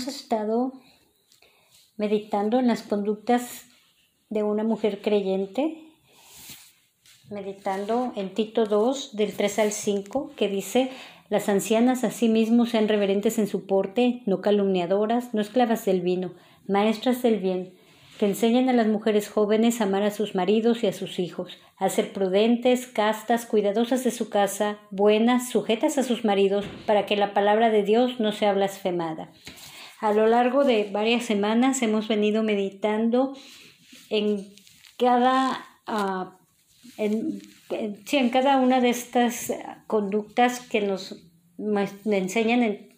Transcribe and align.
hemos 0.00 0.16
estado 0.16 0.72
meditando 1.98 2.58
en 2.58 2.68
las 2.68 2.82
conductas 2.82 3.66
de 4.30 4.42
una 4.42 4.64
mujer 4.64 5.02
creyente, 5.02 5.76
meditando 7.28 8.14
en 8.16 8.32
Tito 8.32 8.64
2, 8.64 9.14
del 9.14 9.34
3 9.34 9.58
al 9.58 9.72
5, 9.72 10.30
que 10.36 10.48
dice, 10.48 10.90
las 11.28 11.50
ancianas 11.50 12.02
asimismo 12.02 12.64
sean 12.64 12.88
reverentes 12.88 13.38
en 13.38 13.46
su 13.46 13.66
porte, 13.66 14.22
no 14.24 14.40
calumniadoras, 14.40 15.34
no 15.34 15.42
esclavas 15.42 15.84
del 15.84 16.00
vino, 16.00 16.32
maestras 16.66 17.20
del 17.20 17.38
bien, 17.38 17.74
que 18.18 18.24
enseñen 18.24 18.70
a 18.70 18.72
las 18.72 18.86
mujeres 18.86 19.28
jóvenes 19.28 19.82
a 19.82 19.84
amar 19.84 20.02
a 20.02 20.10
sus 20.10 20.34
maridos 20.34 20.82
y 20.82 20.86
a 20.86 20.94
sus 20.94 21.18
hijos, 21.18 21.58
a 21.76 21.90
ser 21.90 22.14
prudentes, 22.14 22.86
castas, 22.86 23.44
cuidadosas 23.44 24.02
de 24.02 24.12
su 24.12 24.30
casa, 24.30 24.78
buenas, 24.90 25.50
sujetas 25.50 25.98
a 25.98 26.04
sus 26.04 26.24
maridos, 26.24 26.64
para 26.86 27.04
que 27.04 27.16
la 27.16 27.34
palabra 27.34 27.68
de 27.68 27.82
Dios 27.82 28.18
no 28.18 28.32
sea 28.32 28.54
blasfemada. 28.54 29.30
A 30.00 30.12
lo 30.12 30.26
largo 30.26 30.64
de 30.64 30.88
varias 30.90 31.24
semanas 31.24 31.82
hemos 31.82 32.08
venido 32.08 32.42
meditando 32.42 33.36
en 34.08 34.46
cada, 34.98 35.64
uh, 35.86 36.30
en, 36.96 37.40
en, 37.70 38.30
cada 38.30 38.56
una 38.58 38.80
de 38.80 38.90
estas 38.90 39.52
conductas 39.86 40.60
que 40.60 40.80
nos, 40.80 41.22
nos 41.58 41.90
enseñan 42.06 42.62
el, 42.62 42.94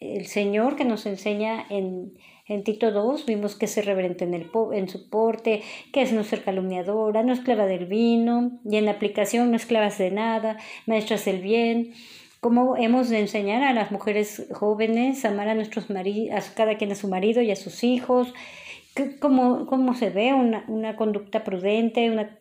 el 0.00 0.26
Señor, 0.26 0.76
que 0.76 0.84
nos 0.84 1.06
enseña 1.06 1.66
en 1.70 2.12
en 2.50 2.64
Tito 2.64 2.90
2 2.90 3.26
vimos 3.26 3.54
que 3.54 3.66
es 3.66 3.84
reverente 3.84 4.24
en, 4.24 4.34
el, 4.34 4.50
en 4.72 4.88
su 4.88 5.08
porte, 5.08 5.62
que 5.92 6.02
es 6.02 6.12
no 6.12 6.24
ser 6.24 6.42
calumniadora, 6.42 7.22
no 7.22 7.32
esclava 7.32 7.64
del 7.64 7.86
vino, 7.86 8.58
y 8.68 8.76
en 8.76 8.86
la 8.86 8.90
aplicación 8.90 9.52
no 9.52 9.56
esclavas 9.56 9.98
de 9.98 10.10
nada, 10.10 10.56
maestras 10.84 11.24
del 11.24 11.40
bien. 11.42 11.92
Cómo 12.40 12.76
hemos 12.76 13.10
de 13.10 13.20
enseñar 13.20 13.62
a 13.62 13.72
las 13.72 13.92
mujeres 13.92 14.46
jóvenes 14.52 15.24
a 15.24 15.28
amar 15.28 15.48
a 15.48 15.54
nuestros 15.54 15.90
maridos, 15.90 16.48
a 16.48 16.54
cada 16.54 16.76
quien 16.78 16.92
a 16.92 16.94
su 16.94 17.08
marido 17.08 17.42
y 17.42 17.50
a 17.50 17.56
sus 17.56 17.84
hijos, 17.84 18.32
cómo, 19.20 19.66
cómo 19.66 19.94
se 19.94 20.10
ve 20.10 20.32
una, 20.32 20.64
una 20.68 20.96
conducta 20.96 21.44
prudente, 21.44 22.10
una 22.10 22.40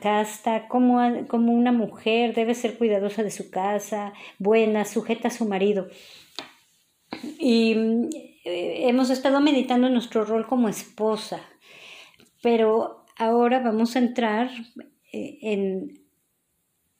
casta, 0.00 0.68
cómo, 0.68 1.26
cómo 1.28 1.52
una 1.52 1.72
mujer 1.72 2.34
debe 2.34 2.54
ser 2.54 2.78
cuidadosa 2.78 3.22
de 3.22 3.30
su 3.30 3.50
casa, 3.50 4.12
buena, 4.38 4.84
sujeta 4.84 5.28
a 5.28 5.30
su 5.30 5.46
marido. 5.46 5.88
Y 7.38 7.74
eh, 8.44 8.88
hemos 8.88 9.10
estado 9.10 9.40
meditando 9.40 9.88
nuestro 9.88 10.24
rol 10.24 10.46
como 10.46 10.68
esposa, 10.68 11.40
pero 12.42 13.04
ahora 13.16 13.60
vamos 13.60 13.96
a 13.96 14.00
entrar 14.00 14.50
eh, 15.12 15.38
en, 15.42 16.00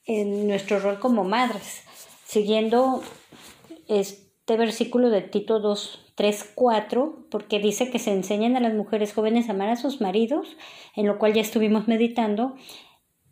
en 0.06 0.48
nuestro 0.48 0.80
rol 0.80 0.98
como 0.98 1.24
madres, 1.24 1.82
siguiendo 2.34 3.00
este 3.86 4.56
versículo 4.56 5.08
de 5.08 5.22
Tito 5.22 5.60
2, 5.60 6.12
3, 6.16 6.52
4, 6.56 7.28
porque 7.30 7.60
dice 7.60 7.92
que 7.92 8.00
se 8.00 8.12
enseñan 8.12 8.56
a 8.56 8.60
las 8.60 8.74
mujeres 8.74 9.14
jóvenes 9.14 9.48
a 9.48 9.52
amar 9.52 9.68
a 9.68 9.76
sus 9.76 10.00
maridos, 10.00 10.56
en 10.96 11.06
lo 11.06 11.18
cual 11.18 11.32
ya 11.32 11.40
estuvimos 11.40 11.86
meditando, 11.86 12.56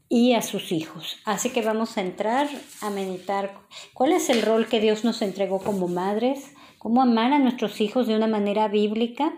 y 0.09 0.35
a 0.35 0.43
sus 0.43 0.71
hijos. 0.71 1.17
Así 1.25 1.51
que 1.51 1.63
vamos 1.63 1.97
a 1.97 2.03
entrar 2.03 2.49
a 2.81 2.91
meditar 2.91 3.59
cuál 3.93 4.13
es 4.13 4.31
el 4.31 4.43
rol 4.43 4.69
que 4.69 4.79
Dios 4.79 5.03
nos 5.03 5.21
entregó 5.21 5.59
como 5.59 5.89
madres, 5.89 6.55
cómo 6.79 7.03
amar 7.03 7.33
a 7.33 7.41
nuestros 7.41 7.81
hijos 7.81 8.07
de 8.07 8.15
una 8.15 8.29
manera 8.29 8.69
bíblica 8.69 9.35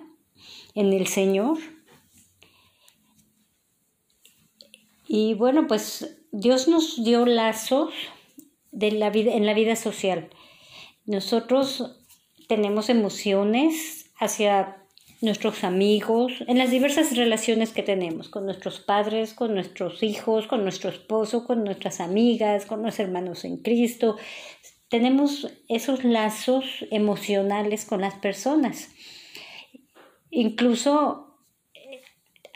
en 0.75 0.93
el 0.93 1.07
Señor. 1.07 1.57
Y 5.09 5.33
bueno, 5.35 5.67
pues 5.67 6.19
Dios 6.33 6.69
nos 6.69 7.03
dio 7.03 7.25
lazos 7.25 7.95
de 8.75 8.93
la 8.93 9.11
vida, 9.11 9.33
en 9.33 9.47
la 9.47 9.55
vida 9.55 9.77
social. 9.77 10.29
Nosotros 11.07 12.01
tenemos 12.49 12.91
emociones 12.91 14.11
hacia 14.19 14.77
nuestros 15.23 15.65
amigos, 15.65 16.33
en 16.47 16.59
las 16.59 16.71
diversas 16.71 17.17
relaciones 17.17 17.73
que 17.73 17.83
tenemos 17.83 18.29
con 18.29 18.45
nuestros 18.45 18.81
padres, 18.81 19.33
con 19.33 19.55
nuestros 19.55 20.03
hijos, 20.03 20.47
con 20.47 20.63
nuestro 20.63 20.91
esposo, 20.91 21.47
con 21.47 21.65
nuestras 21.65 22.01
amigas, 22.01 22.67
con 22.67 22.83
nuestros 22.83 23.07
hermanos 23.07 23.45
en 23.45 23.57
Cristo, 23.59 24.17
tenemos 24.95 25.49
esos 25.69 26.05
lazos 26.05 26.85
emocionales 26.91 27.85
con 27.85 28.01
las 28.03 28.15
personas. 28.15 28.91
Incluso 30.31 31.24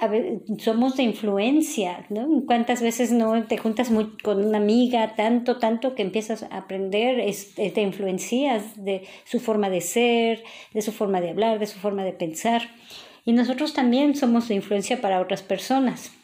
eh, 0.00 0.40
somos 0.58 0.96
de 0.96 1.02
influencia, 1.02 2.06
¿no? 2.08 2.44
¿Cuántas 2.46 2.82
veces 2.82 3.12
no 3.12 3.44
te 3.44 3.58
juntas 3.58 3.90
muy, 3.90 4.16
con 4.22 4.44
una 4.44 4.58
amiga 4.58 5.14
tanto, 5.16 5.58
tanto 5.58 5.94
que 5.94 6.02
empiezas 6.02 6.42
a 6.42 6.58
aprender, 6.58 7.24
te 7.56 7.80
influencias 7.80 8.84
de 8.84 9.04
su 9.24 9.40
forma 9.40 9.70
de 9.70 9.80
ser, 9.80 10.44
de 10.72 10.82
su 10.82 10.92
forma 10.92 11.20
de 11.20 11.30
hablar, 11.30 11.58
de 11.58 11.66
su 11.66 11.78
forma 11.78 12.04
de 12.04 12.12
pensar? 12.12 12.62
Y 13.24 13.32
nosotros 13.32 13.74
también 13.74 14.14
somos 14.14 14.48
de 14.48 14.54
influencia 14.54 15.00
para 15.00 15.20
otras 15.20 15.42
personas. 15.42 16.17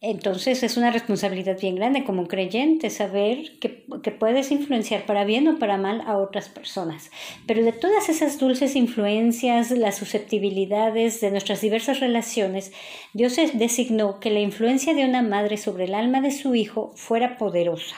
Entonces 0.00 0.62
es 0.62 0.76
una 0.76 0.92
responsabilidad 0.92 1.58
bien 1.60 1.74
grande 1.74 2.04
como 2.04 2.28
creyente 2.28 2.88
saber 2.88 3.58
que, 3.58 3.84
que, 4.00 4.12
puedes 4.12 4.52
influenciar 4.52 5.06
para 5.06 5.24
bien 5.24 5.48
o 5.48 5.58
para 5.58 5.76
mal 5.76 6.02
a 6.02 6.18
otras 6.18 6.48
personas. 6.48 7.10
Pero 7.48 7.64
de 7.64 7.72
todas 7.72 8.08
esas 8.08 8.38
dulces 8.38 8.76
influencias, 8.76 9.72
las 9.72 9.96
susceptibilidades 9.96 11.20
de 11.20 11.32
nuestras 11.32 11.60
diversas 11.62 11.98
relaciones, 11.98 12.72
Dios 13.12 13.36
designó 13.54 14.20
que 14.20 14.30
la 14.30 14.38
influencia 14.38 14.94
de 14.94 15.04
una 15.04 15.22
madre 15.22 15.56
sobre 15.56 15.86
el 15.86 15.94
alma 15.94 16.20
de 16.20 16.30
su 16.30 16.54
hijo 16.54 16.92
fuera 16.94 17.36
poderosa. 17.36 17.96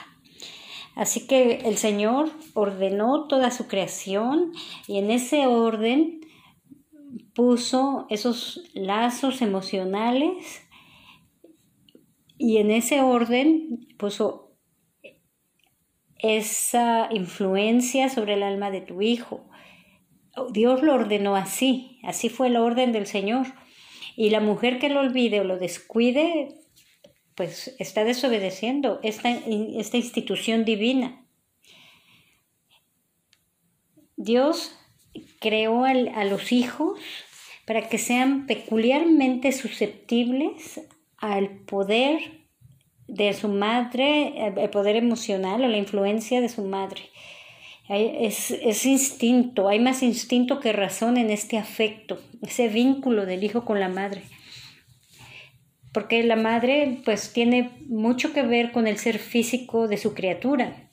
Así 0.95 1.27
que 1.27 1.61
el 1.65 1.77
Señor 1.77 2.31
ordenó 2.55 3.27
toda 3.27 3.51
su 3.51 3.67
creación 3.67 4.53
y 4.87 4.97
en 4.97 5.11
ese 5.11 5.45
orden 5.45 6.21
puso 7.35 8.07
esos 8.09 8.63
lazos 8.73 9.43
emocionales 9.43 10.63
y 12.43 12.57
en 12.57 12.71
ese 12.71 13.01
orden 13.01 13.87
puso 13.99 14.57
esa 16.17 17.07
influencia 17.11 18.09
sobre 18.09 18.33
el 18.33 18.41
alma 18.41 18.71
de 18.71 18.81
tu 18.81 19.03
hijo. 19.03 19.47
Dios 20.51 20.81
lo 20.81 20.95
ordenó 20.95 21.35
así, 21.35 21.99
así 22.01 22.29
fue 22.29 22.47
el 22.47 22.57
orden 22.57 22.93
del 22.93 23.05
Señor. 23.05 23.45
Y 24.15 24.31
la 24.31 24.39
mujer 24.39 24.79
que 24.79 24.89
lo 24.89 25.01
olvide 25.01 25.39
o 25.39 25.43
lo 25.43 25.59
descuide, 25.59 26.47
pues 27.35 27.75
está 27.77 28.03
desobedeciendo 28.05 28.99
esta, 29.03 29.29
esta 29.29 29.97
institución 29.97 30.65
divina. 30.65 31.27
Dios 34.17 34.75
creó 35.39 35.85
a 35.85 36.25
los 36.25 36.51
hijos 36.51 36.99
para 37.67 37.87
que 37.87 37.99
sean 37.99 38.47
peculiarmente 38.47 39.51
susceptibles 39.51 40.81
al 41.21 41.49
poder 41.49 42.41
de 43.07 43.33
su 43.33 43.47
madre, 43.47 44.47
el 44.57 44.69
poder 44.69 44.95
emocional 44.95 45.63
o 45.63 45.67
la 45.67 45.77
influencia 45.77 46.41
de 46.41 46.49
su 46.49 46.63
madre. 46.63 47.01
Es, 47.89 48.51
es, 48.51 48.85
instinto, 48.85 49.67
hay 49.67 49.79
más 49.79 50.01
instinto 50.01 50.61
que 50.61 50.71
razón 50.71 51.17
en 51.17 51.29
este 51.29 51.57
afecto, 51.57 52.21
ese 52.41 52.69
vínculo 52.69 53.25
del 53.25 53.43
hijo 53.43 53.65
con 53.65 53.79
la 53.79 53.89
madre. 53.89 54.23
Porque 55.91 56.23
la 56.23 56.37
madre 56.37 56.99
pues 57.03 57.33
tiene 57.33 57.71
mucho 57.87 58.31
que 58.31 58.43
ver 58.43 58.71
con 58.71 58.87
el 58.87 58.97
ser 58.97 59.19
físico 59.19 59.89
de 59.89 59.97
su 59.97 60.13
criatura, 60.13 60.89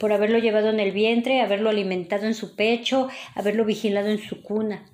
por 0.00 0.12
haberlo 0.12 0.38
llevado 0.38 0.70
en 0.70 0.80
el 0.80 0.92
vientre, 0.92 1.42
haberlo 1.42 1.68
alimentado 1.68 2.26
en 2.26 2.34
su 2.34 2.56
pecho, 2.56 3.08
haberlo 3.34 3.66
vigilado 3.66 4.08
en 4.08 4.18
su 4.18 4.42
cuna. 4.42 4.86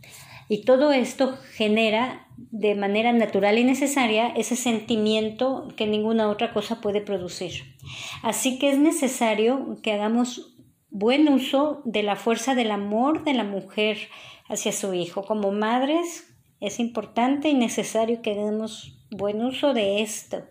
Y 0.50 0.62
todo 0.62 0.90
esto 0.90 1.38
genera 1.54 2.26
de 2.36 2.74
manera 2.74 3.12
natural 3.12 3.56
y 3.56 3.62
necesaria 3.62 4.26
ese 4.30 4.56
sentimiento 4.56 5.68
que 5.76 5.86
ninguna 5.86 6.28
otra 6.28 6.52
cosa 6.52 6.80
puede 6.80 7.00
producir. 7.00 7.76
Así 8.24 8.58
que 8.58 8.70
es 8.70 8.76
necesario 8.76 9.78
que 9.80 9.92
hagamos 9.92 10.56
buen 10.90 11.28
uso 11.28 11.82
de 11.84 12.02
la 12.02 12.16
fuerza 12.16 12.56
del 12.56 12.72
amor 12.72 13.22
de 13.22 13.34
la 13.34 13.44
mujer 13.44 14.08
hacia 14.48 14.72
su 14.72 14.92
hijo. 14.92 15.22
Como 15.22 15.52
madres 15.52 16.34
es 16.58 16.80
importante 16.80 17.48
y 17.48 17.54
necesario 17.54 18.20
que 18.20 18.32
hagamos 18.32 18.98
buen 19.12 19.44
uso 19.44 19.72
de 19.72 20.02
esto, 20.02 20.42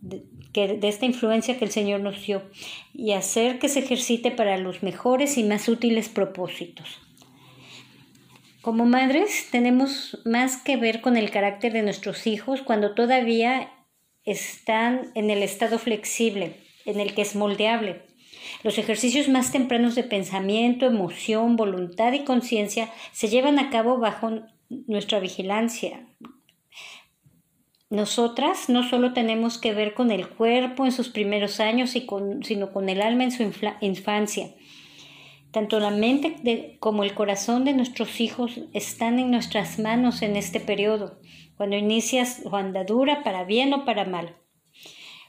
de, 0.00 0.22
de 0.54 0.88
esta 0.88 1.04
influencia 1.04 1.58
que 1.58 1.64
el 1.64 1.72
Señor 1.72 1.98
nos 1.98 2.24
dio 2.24 2.42
y 2.94 3.10
hacer 3.10 3.58
que 3.58 3.68
se 3.68 3.80
ejercite 3.80 4.30
para 4.30 4.56
los 4.56 4.84
mejores 4.84 5.36
y 5.36 5.42
más 5.42 5.68
útiles 5.68 6.08
propósitos. 6.08 7.00
Como 8.62 8.86
madres 8.86 9.48
tenemos 9.50 10.20
más 10.24 10.56
que 10.56 10.76
ver 10.76 11.00
con 11.00 11.16
el 11.16 11.32
carácter 11.32 11.72
de 11.72 11.82
nuestros 11.82 12.28
hijos 12.28 12.62
cuando 12.62 12.94
todavía 12.94 13.72
están 14.24 15.10
en 15.16 15.30
el 15.30 15.42
estado 15.42 15.80
flexible, 15.80 16.60
en 16.84 17.00
el 17.00 17.12
que 17.12 17.22
es 17.22 17.34
moldeable. 17.34 18.02
Los 18.62 18.78
ejercicios 18.78 19.28
más 19.28 19.50
tempranos 19.50 19.96
de 19.96 20.04
pensamiento, 20.04 20.86
emoción, 20.86 21.56
voluntad 21.56 22.12
y 22.12 22.22
conciencia 22.22 22.88
se 23.10 23.28
llevan 23.28 23.58
a 23.58 23.68
cabo 23.70 23.98
bajo 23.98 24.42
nuestra 24.68 25.18
vigilancia. 25.18 26.06
Nosotras 27.90 28.68
no 28.68 28.88
solo 28.88 29.12
tenemos 29.12 29.58
que 29.58 29.74
ver 29.74 29.92
con 29.92 30.12
el 30.12 30.28
cuerpo 30.28 30.84
en 30.84 30.92
sus 30.92 31.08
primeros 31.08 31.58
años, 31.58 31.90
sino 31.90 32.72
con 32.72 32.88
el 32.88 33.02
alma 33.02 33.24
en 33.24 33.32
su 33.32 33.42
infancia. 33.80 34.54
Tanto 35.52 35.80
la 35.80 35.90
mente 35.90 36.78
como 36.80 37.04
el 37.04 37.14
corazón 37.14 37.64
de 37.64 37.74
nuestros 37.74 38.20
hijos 38.20 38.58
están 38.72 39.18
en 39.18 39.30
nuestras 39.30 39.78
manos 39.78 40.22
en 40.22 40.36
este 40.36 40.60
periodo, 40.60 41.20
cuando 41.56 41.76
inicias 41.76 42.40
su 42.42 42.56
andadura 42.56 43.22
para 43.22 43.44
bien 43.44 43.74
o 43.74 43.84
para 43.84 44.06
mal. 44.06 44.36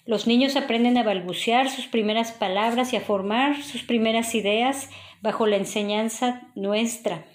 Los 0.06 0.26
niños 0.26 0.56
aprenden 0.56 0.98
a 0.98 1.04
balbucear 1.04 1.70
sus 1.70 1.88
primeras 1.88 2.32
palabras 2.32 2.94
y 2.94 2.96
a 2.96 3.02
formar 3.02 3.62
sus 3.64 3.84
primeras 3.84 4.34
ideas 4.34 4.90
bajo 5.22 5.46
la 5.46 5.58
enseñanza 5.58 6.52
nuestra. 6.56 7.26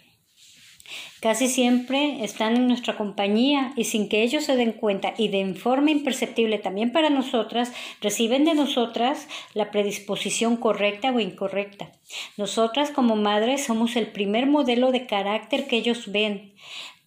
Casi 1.20 1.48
siempre 1.48 2.24
están 2.24 2.56
en 2.56 2.68
nuestra 2.68 2.96
compañía 2.96 3.72
y 3.76 3.84
sin 3.84 4.08
que 4.08 4.22
ellos 4.22 4.44
se 4.44 4.56
den 4.56 4.72
cuenta 4.72 5.14
y 5.18 5.28
de 5.28 5.54
forma 5.54 5.90
imperceptible 5.90 6.58
también 6.58 6.92
para 6.92 7.10
nosotras, 7.10 7.72
reciben 8.00 8.44
de 8.44 8.54
nosotras 8.54 9.28
la 9.54 9.70
predisposición 9.70 10.56
correcta 10.56 11.10
o 11.10 11.20
incorrecta. 11.20 11.92
Nosotras 12.36 12.90
como 12.90 13.16
madres 13.16 13.64
somos 13.64 13.96
el 13.96 14.06
primer 14.08 14.46
modelo 14.46 14.92
de 14.92 15.06
carácter 15.06 15.66
que 15.66 15.76
ellos 15.76 16.10
ven. 16.12 16.54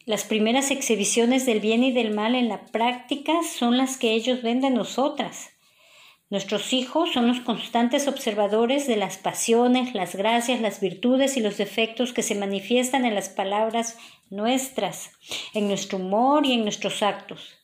Las 0.06 0.24
primeras 0.24 0.72
exhibiciones 0.72 1.46
del 1.46 1.60
bien 1.60 1.84
y 1.84 1.92
del 1.92 2.12
mal 2.14 2.36
en 2.36 2.50
la 2.50 2.66
práctica 2.66 3.34
son 3.44 3.78
las 3.78 3.98
que 3.98 4.12
ellos 4.12 4.42
ven 4.42 4.60
de 4.60 4.72
nosotras. 4.72 5.51
Nuestros 6.32 6.72
hijos 6.72 7.12
son 7.12 7.28
los 7.28 7.42
constantes 7.42 8.08
observadores 8.08 8.88
de 8.88 8.96
las 8.96 9.18
pasiones, 9.18 9.94
las 9.94 10.16
gracias, 10.16 10.62
las 10.62 10.80
virtudes 10.80 11.36
y 11.36 11.42
los 11.42 11.58
defectos 11.58 12.14
que 12.14 12.24
se 12.24 12.36
manifiestan 12.36 13.04
en 13.04 13.16
las 13.16 13.28
palabras 13.28 13.98
nuestras, 14.30 15.12
en 15.54 15.68
nuestro 15.68 15.98
humor 15.98 16.46
y 16.46 16.54
en 16.54 16.64
nuestros 16.64 17.04
actos. 17.04 17.58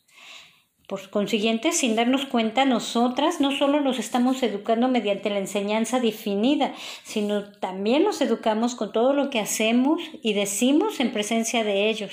Por 0.85 1.09
consiguiente, 1.09 1.71
sin 1.71 1.95
darnos 1.95 2.25
cuenta, 2.25 2.65
nosotras 2.65 3.39
no 3.39 3.55
solo 3.57 3.79
los 3.79 3.99
estamos 3.99 4.43
educando 4.43 4.89
mediante 4.89 5.29
la 5.29 5.39
enseñanza 5.39 6.01
definida, 6.01 6.73
sino 7.05 7.49
también 7.49 8.03
los 8.03 8.19
educamos 8.19 8.75
con 8.75 8.91
todo 8.91 9.13
lo 9.13 9.29
que 9.29 9.39
hacemos 9.39 10.01
y 10.21 10.33
decimos 10.33 10.99
en 10.99 11.13
presencia 11.13 11.63
de 11.63 11.89
ellos, 11.89 12.11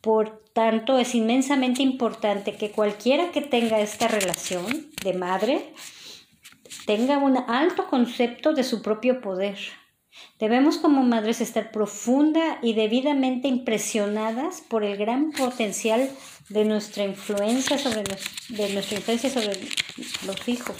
por 0.00 0.45
tanto, 0.56 0.98
es 0.98 1.14
inmensamente 1.14 1.82
importante 1.82 2.56
que 2.56 2.70
cualquiera 2.70 3.30
que 3.30 3.42
tenga 3.42 3.78
esta 3.78 4.08
relación 4.08 4.90
de 5.04 5.12
madre 5.12 5.74
tenga 6.86 7.18
un 7.18 7.36
alto 7.36 7.88
concepto 7.88 8.54
de 8.54 8.64
su 8.64 8.80
propio 8.80 9.20
poder. 9.20 9.58
Debemos 10.38 10.78
como 10.78 11.02
madres 11.02 11.42
estar 11.42 11.70
profunda 11.72 12.58
y 12.62 12.72
debidamente 12.72 13.48
impresionadas 13.48 14.62
por 14.62 14.82
el 14.82 14.96
gran 14.96 15.30
potencial 15.32 16.08
de 16.48 16.64
nuestra 16.64 17.04
influencia 17.04 17.76
sobre 17.76 18.04
de 18.48 18.72
nuestra 18.72 18.96
influencia 18.96 19.28
sobre 19.28 19.60
los 20.24 20.48
hijos. 20.48 20.76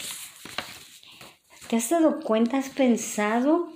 ¿Te 1.69 1.77
has 1.77 1.91
dado 1.91 2.21
cuenta? 2.21 2.57
¿Has 2.57 2.71
pensado 2.71 3.76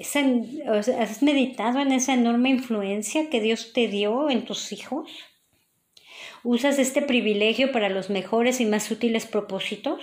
¿Has 0.00 1.22
meditado 1.22 1.80
en 1.80 1.92
esa 1.92 2.14
enorme 2.14 2.50
influencia 2.50 3.30
que 3.30 3.40
Dios 3.40 3.72
te 3.72 3.88
dio 3.88 4.30
en 4.30 4.44
tus 4.44 4.72
hijos? 4.72 5.10
¿Usas 6.44 6.78
este 6.78 7.02
privilegio 7.02 7.72
para 7.72 7.88
los 7.88 8.08
mejores 8.08 8.60
y 8.60 8.66
más 8.66 8.90
útiles 8.90 9.26
propósitos? 9.26 10.02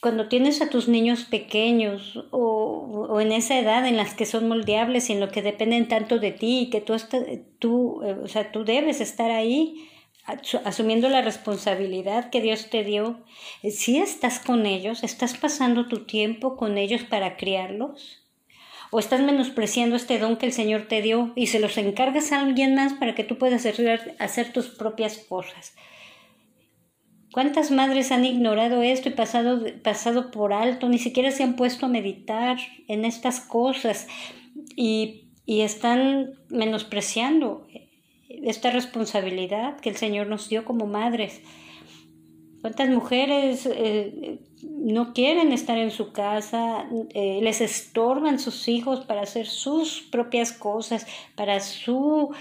Cuando 0.00 0.28
tienes 0.28 0.62
a 0.62 0.70
tus 0.70 0.88
niños 0.88 1.24
pequeños 1.24 2.24
o, 2.30 3.20
en 3.20 3.32
esa 3.32 3.58
edad 3.58 3.86
en 3.86 3.98
las 3.98 4.14
que 4.14 4.24
son 4.24 4.48
moldeables 4.48 5.10
y 5.10 5.12
en 5.12 5.20
lo 5.20 5.28
que 5.28 5.42
dependen 5.42 5.88
tanto 5.88 6.18
de 6.18 6.32
ti 6.32 6.60
y 6.60 6.70
que 6.70 6.80
tú, 6.80 6.96
tú, 7.58 8.02
eh, 8.02 8.16
o 8.24 8.26
sea, 8.26 8.50
tú 8.50 8.64
debes 8.64 9.00
estar 9.00 9.30
ahí, 9.30 9.88
asumiendo 10.64 11.08
la 11.08 11.22
responsabilidad 11.22 12.30
que 12.30 12.40
Dios 12.40 12.70
te 12.70 12.84
dio, 12.84 13.20
si 13.70 13.98
estás 13.98 14.38
con 14.38 14.66
ellos, 14.66 15.02
estás 15.04 15.36
pasando 15.36 15.88
tu 15.88 16.04
tiempo 16.04 16.56
con 16.56 16.78
ellos 16.78 17.02
para 17.02 17.36
criarlos, 17.36 18.20
o 18.90 18.98
estás 18.98 19.20
menospreciando 19.20 19.96
este 19.96 20.18
don 20.18 20.36
que 20.36 20.46
el 20.46 20.52
Señor 20.52 20.88
te 20.88 21.00
dio 21.00 21.32
y 21.36 21.46
se 21.46 21.60
los 21.60 21.78
encargas 21.78 22.32
a 22.32 22.40
alguien 22.40 22.74
más 22.74 22.94
para 22.94 23.14
que 23.14 23.24
tú 23.24 23.38
puedas 23.38 23.64
hacer, 23.64 24.16
hacer 24.18 24.52
tus 24.52 24.66
propias 24.68 25.18
cosas. 25.18 25.74
¿Cuántas 27.32 27.70
madres 27.70 28.10
han 28.10 28.24
ignorado 28.24 28.82
esto 28.82 29.08
y 29.08 29.12
pasado, 29.12 29.64
pasado 29.84 30.32
por 30.32 30.52
alto? 30.52 30.88
Ni 30.88 30.98
siquiera 30.98 31.30
se 31.30 31.44
han 31.44 31.54
puesto 31.54 31.86
a 31.86 31.88
meditar 31.88 32.58
en 32.88 33.04
estas 33.04 33.40
cosas 33.40 34.08
y, 34.74 35.28
y 35.46 35.60
están 35.60 36.32
menospreciando 36.48 37.68
esta 38.44 38.70
responsabilidad 38.70 39.78
que 39.80 39.90
el 39.90 39.96
Señor 39.96 40.26
nos 40.26 40.48
dio 40.48 40.64
como 40.64 40.86
madres. 40.86 41.40
¿Cuántas 42.60 42.90
mujeres 42.90 43.66
eh, 43.66 44.38
no 44.62 45.14
quieren 45.14 45.52
estar 45.52 45.78
en 45.78 45.90
su 45.90 46.12
casa, 46.12 46.86
eh, 47.14 47.40
les 47.42 47.60
estorban 47.62 48.38
sus 48.38 48.68
hijos 48.68 49.00
para 49.06 49.22
hacer 49.22 49.46
sus 49.46 50.02
propias 50.02 50.52
cosas, 50.52 51.06
para 51.36 51.60
su 51.60 52.34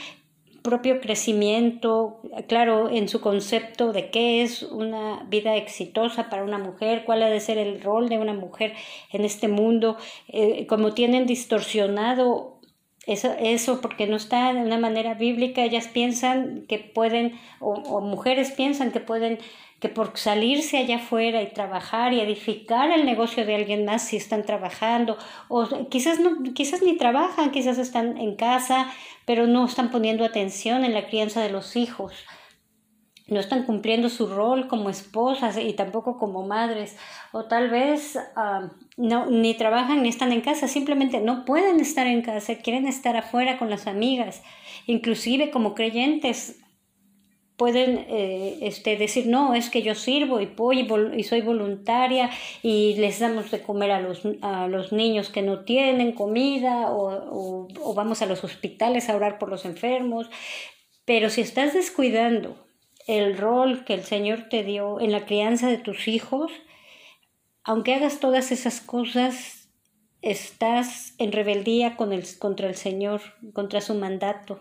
propio 0.62 1.00
crecimiento, 1.00 2.22
claro, 2.48 2.90
en 2.90 3.08
su 3.08 3.22
concepto 3.22 3.94
de 3.94 4.10
qué 4.10 4.42
es 4.42 4.64
una 4.64 5.24
vida 5.30 5.56
exitosa 5.56 6.30
para 6.30 6.44
una 6.44 6.58
mujer, 6.58 7.04
cuál 7.06 7.24
ha 7.24 7.30
de 7.30 7.40
ser 7.40 7.58
el 7.58 7.82
rol 7.82 8.10
de 8.10 8.18
una 8.18 8.34
mujer 8.34 8.74
en 9.12 9.24
este 9.24 9.48
mundo, 9.48 9.96
eh, 10.28 10.68
como 10.68 10.94
tienen 10.94 11.26
distorsionado 11.26 12.59
eso, 13.12 13.34
eso 13.40 13.82
porque 13.82 14.08
no 14.08 14.16
está 14.16 14.54
de 14.54 14.62
una 14.62 14.78
manera 14.78 15.16
bíblica, 15.16 15.64
ellas 15.64 15.88
piensan 15.88 16.66
que 16.68 16.78
pueden, 16.80 17.40
o, 17.60 18.02
mujeres 18.02 18.52
piensan 18.52 18.92
que 18.92 19.00
pueden, 19.00 19.40
que 19.80 19.90
por 19.90 20.18
salirse 20.18 20.78
allá 20.78 20.98
afuera 20.98 21.42
y 21.42 21.52
trabajar 21.52 22.14
y 22.14 22.20
edificar 22.20 22.92
el 22.92 23.06
negocio 23.06 23.46
de 23.46 23.56
alguien 23.56 23.86
más 23.86 24.04
si 24.04 24.18
están 24.18 24.46
trabajando, 24.46 25.18
o 25.48 25.90
quizás, 25.90 26.20
no, 26.20 26.54
quizás 26.54 26.82
ni 26.82 26.98
trabajan, 26.98 27.52
quizás 27.52 27.78
están 27.78 28.18
en 28.18 28.36
casa, 28.36 28.92
pero 29.26 29.48
no 29.48 29.66
están 29.66 29.90
poniendo 29.90 30.24
atención 30.24 30.86
en 30.86 30.94
la 30.94 31.08
crianza 31.08 31.42
de 31.42 31.50
los 31.50 31.76
hijos 31.76 32.14
no 33.32 33.40
están 33.40 33.64
cumpliendo 33.64 34.10
su 34.10 34.28
rol 34.28 34.68
como 34.68 34.90
esposas 34.90 35.58
y 35.58 35.74
tampoco 35.74 36.18
como 36.18 36.46
madres, 36.46 36.98
o 37.32 37.46
tal 37.46 37.70
vez 37.70 38.18
ah, 38.36 38.70
no, 38.98 39.26
ni 39.28 39.54
trabajan 39.56 40.04
ni 40.04 40.10
están 40.10 40.32
en 40.32 40.42
casa, 40.42 40.68
simplemente 40.68 41.20
no 41.20 41.46
pueden 41.46 41.80
estar 41.80 42.08
en 42.08 42.22
casa, 42.22 42.56
quieren 42.56 42.88
estar 42.88 43.16
afuera 43.16 43.58
con 43.58 43.70
las 43.70 43.88
amigas, 43.88 44.42
inclusive 44.88 45.52
como 45.52 45.76
creyentes 45.76 46.60
pueden 47.60 48.06
eh, 48.08 48.58
este, 48.62 48.96
decir, 48.96 49.28
no, 49.28 49.54
es 49.54 49.70
que 49.70 49.82
yo 49.82 49.94
sirvo 49.94 50.40
y 50.40 50.46
voy 50.46 50.88
y, 51.18 51.24
soy 51.24 51.42
voluntaria 51.42 52.30
y 52.64 52.96
les 52.96 53.20
damos 53.20 53.52
de 53.52 53.62
comer 53.62 53.92
a 53.92 54.00
los, 54.00 54.22
a 54.42 54.70
los 54.70 54.94
niños 54.94 55.30
que 55.30 55.42
no 55.42 55.66
tienen 55.66 56.14
comida 56.14 56.90
o, 56.90 57.68
o 57.84 57.94
vamos 57.94 58.22
a 58.22 58.28
los 58.28 58.46
hospitales 58.46 59.10
a 59.10 59.16
orar 59.18 59.40
por 59.40 59.50
los 59.50 59.66
enfermos, 59.66 60.30
pero 61.04 61.30
si 61.30 61.42
estás 61.42 61.74
descuidando 61.74 62.69
el 63.10 63.36
rol 63.38 63.86
que 63.86 63.96
el 63.96 64.04
Señor 64.04 64.50
te 64.50 64.64
dio 64.64 65.00
en 65.00 65.12
la 65.12 65.26
crianza 65.26 65.68
de 65.68 65.80
tus 65.80 66.08
hijos, 66.08 66.52
aunque 67.64 67.96
hagas 67.96 68.20
todas 68.20 68.52
esas 68.52 68.82
cosas, 68.82 69.68
estás 70.22 71.16
en 71.18 71.32
rebeldía 71.32 71.98
con 71.98 72.14
el, 72.14 72.24
contra 72.38 72.70
el 72.70 72.76
Señor, 72.76 73.22
contra 73.54 73.82
su 73.82 73.96
mandato. 73.96 74.60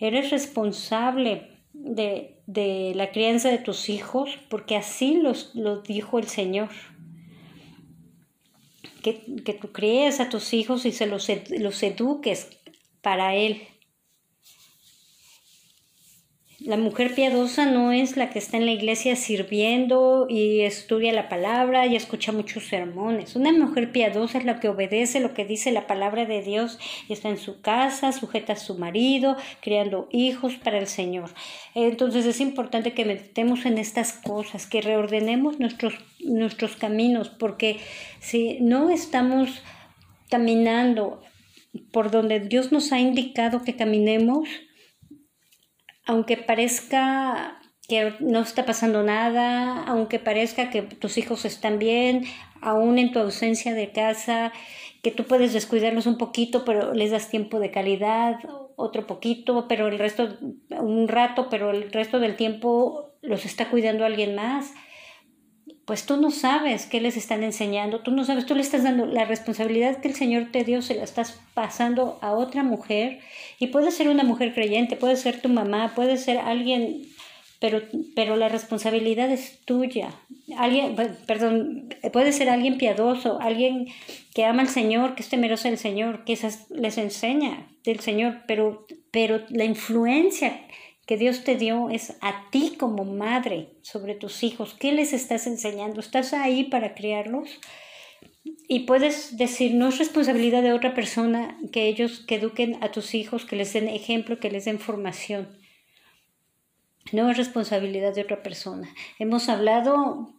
Eres 0.00 0.32
responsable 0.32 1.52
de, 1.72 2.92
la 2.96 3.12
crianza 3.12 3.48
de 3.50 3.58
tus 3.58 3.88
hijos 3.88 4.36
porque 4.48 4.74
así 4.74 5.14
los, 5.14 5.54
lo 5.54 5.82
dijo 5.82 6.18
el 6.18 6.26
Señor. 6.26 6.70
Que, 9.04 9.22
que, 9.44 9.52
tú 9.54 9.70
críes 9.70 10.18
a 10.18 10.30
tus 10.30 10.52
hijos 10.52 10.84
y 10.84 10.90
se 10.90 11.06
los, 11.06 11.28
los 11.60 11.82
eduques 11.84 12.48
para 13.02 13.36
Él. 13.36 13.68
La 16.60 16.76
mujer 16.76 17.14
piadosa 17.14 17.66
no 17.66 17.90
es 17.90 18.16
la 18.16 18.30
que 18.30 18.38
está 18.38 18.56
en 18.56 18.66
la 18.66 18.72
iglesia 18.72 19.16
sirviendo 19.16 20.26
y 20.28 20.60
estudia 20.60 21.12
la 21.12 21.28
palabra 21.28 21.86
y 21.86 21.96
escucha 21.96 22.30
muchos 22.30 22.66
sermones. 22.66 23.34
Una 23.34 23.52
mujer 23.52 23.90
piadosa 23.90 24.38
es 24.38 24.44
la 24.44 24.60
que 24.60 24.68
obedece 24.68 25.18
lo 25.18 25.34
que 25.34 25.44
dice 25.44 25.72
la 25.72 25.88
palabra 25.88 26.26
de 26.26 26.42
Dios 26.42 26.78
y 27.08 27.12
está 27.12 27.28
en 27.28 27.38
su 27.38 27.60
casa, 27.60 28.12
sujeta 28.12 28.52
a 28.52 28.56
su 28.56 28.76
marido, 28.78 29.36
criando 29.62 30.08
hijos 30.12 30.54
para 30.54 30.78
el 30.78 30.86
Señor. 30.86 31.30
Entonces 31.74 32.24
es 32.24 32.40
importante 32.40 32.92
que 32.92 33.04
metemos 33.04 33.66
en 33.66 33.76
estas 33.76 34.12
cosas, 34.12 34.68
que 34.68 34.80
reordenemos 34.80 35.58
nuestros, 35.58 35.94
nuestros 36.20 36.76
caminos, 36.76 37.30
porque 37.30 37.78
si 38.20 38.60
no 38.60 38.90
estamos 38.90 39.60
caminando 40.30 41.20
por 41.90 42.12
donde 42.12 42.38
Dios 42.38 42.70
nos 42.70 42.92
ha 42.92 43.00
indicado 43.00 43.64
que 43.64 43.74
caminemos, 43.74 44.48
aunque 46.06 46.36
parezca 46.36 47.60
que 47.88 48.14
no 48.20 48.40
está 48.40 48.64
pasando 48.64 49.02
nada, 49.02 49.84
aunque 49.84 50.18
parezca 50.18 50.70
que 50.70 50.82
tus 50.82 51.18
hijos 51.18 51.44
están 51.44 51.78
bien, 51.78 52.24
aún 52.60 52.98
en 52.98 53.12
tu 53.12 53.18
ausencia 53.18 53.74
de 53.74 53.92
casa, 53.92 54.52
que 55.02 55.10
tú 55.10 55.24
puedes 55.24 55.52
descuidarlos 55.52 56.06
un 56.06 56.16
poquito, 56.16 56.64
pero 56.64 56.94
les 56.94 57.10
das 57.10 57.28
tiempo 57.28 57.60
de 57.60 57.70
calidad, 57.70 58.36
otro 58.76 59.06
poquito, 59.06 59.68
pero 59.68 59.88
el 59.88 59.98
resto, 59.98 60.38
un 60.70 61.08
rato, 61.08 61.48
pero 61.50 61.70
el 61.70 61.92
resto 61.92 62.20
del 62.20 62.36
tiempo 62.36 63.12
los 63.20 63.44
está 63.44 63.68
cuidando 63.70 64.04
alguien 64.04 64.34
más. 64.34 64.72
Pues 65.86 66.06
tú 66.06 66.16
no 66.16 66.30
sabes 66.30 66.86
qué 66.86 67.00
les 67.00 67.16
están 67.16 67.42
enseñando, 67.42 68.00
tú 68.00 68.10
no 68.10 68.24
sabes, 68.24 68.46
tú 68.46 68.54
le 68.54 68.62
estás 68.62 68.84
dando 68.84 69.04
la 69.04 69.24
responsabilidad 69.24 70.00
que 70.00 70.08
el 70.08 70.14
Señor 70.14 70.48
te 70.50 70.64
dio, 70.64 70.80
se 70.80 70.94
la 70.94 71.04
estás 71.04 71.38
pasando 71.52 72.18
a 72.22 72.32
otra 72.32 72.62
mujer 72.62 73.20
y 73.58 73.66
puede 73.66 73.90
ser 73.90 74.08
una 74.08 74.24
mujer 74.24 74.54
creyente, 74.54 74.96
puede 74.96 75.16
ser 75.16 75.42
tu 75.42 75.50
mamá, 75.50 75.92
puede 75.94 76.16
ser 76.16 76.38
alguien, 76.38 77.02
pero, 77.60 77.82
pero 78.16 78.36
la 78.36 78.48
responsabilidad 78.48 79.30
es 79.30 79.60
tuya. 79.66 80.08
Alguien, 80.56 80.96
perdón, 81.26 81.94
puede 82.12 82.32
ser 82.32 82.48
alguien 82.48 82.78
piadoso, 82.78 83.38
alguien 83.40 83.88
que 84.34 84.44
ama 84.44 84.62
al 84.62 84.68
Señor, 84.68 85.14
que 85.14 85.22
es 85.22 85.28
temeroso 85.28 85.68
del 85.68 85.78
Señor, 85.78 86.24
que 86.24 86.32
esas 86.32 86.70
les 86.70 86.96
enseña 86.96 87.66
del 87.84 88.00
Señor, 88.00 88.42
pero, 88.46 88.86
pero 89.10 89.42
la 89.50 89.64
influencia 89.64 90.60
que 91.06 91.16
Dios 91.16 91.44
te 91.44 91.56
dio 91.56 91.90
es 91.90 92.16
a 92.20 92.48
ti 92.50 92.76
como 92.78 93.04
madre 93.04 93.68
sobre 93.82 94.14
tus 94.14 94.42
hijos. 94.42 94.74
¿Qué 94.74 94.92
les 94.92 95.12
estás 95.12 95.46
enseñando? 95.46 96.00
¿Estás 96.00 96.32
ahí 96.32 96.64
para 96.64 96.94
criarlos? 96.94 97.48
Y 98.68 98.80
puedes 98.80 99.36
decir, 99.36 99.74
no 99.74 99.88
es 99.88 99.98
responsabilidad 99.98 100.62
de 100.62 100.72
otra 100.72 100.94
persona 100.94 101.58
que 101.72 101.86
ellos 101.88 102.20
que 102.26 102.36
eduquen 102.36 102.82
a 102.82 102.90
tus 102.90 103.14
hijos, 103.14 103.44
que 103.44 103.56
les 103.56 103.72
den 103.72 103.88
ejemplo, 103.88 104.38
que 104.38 104.50
les 104.50 104.64
den 104.64 104.78
formación. 104.78 105.58
No 107.12 107.30
es 107.30 107.36
responsabilidad 107.36 108.14
de 108.14 108.22
otra 108.22 108.42
persona. 108.42 108.88
Hemos 109.18 109.48
hablado 109.48 110.34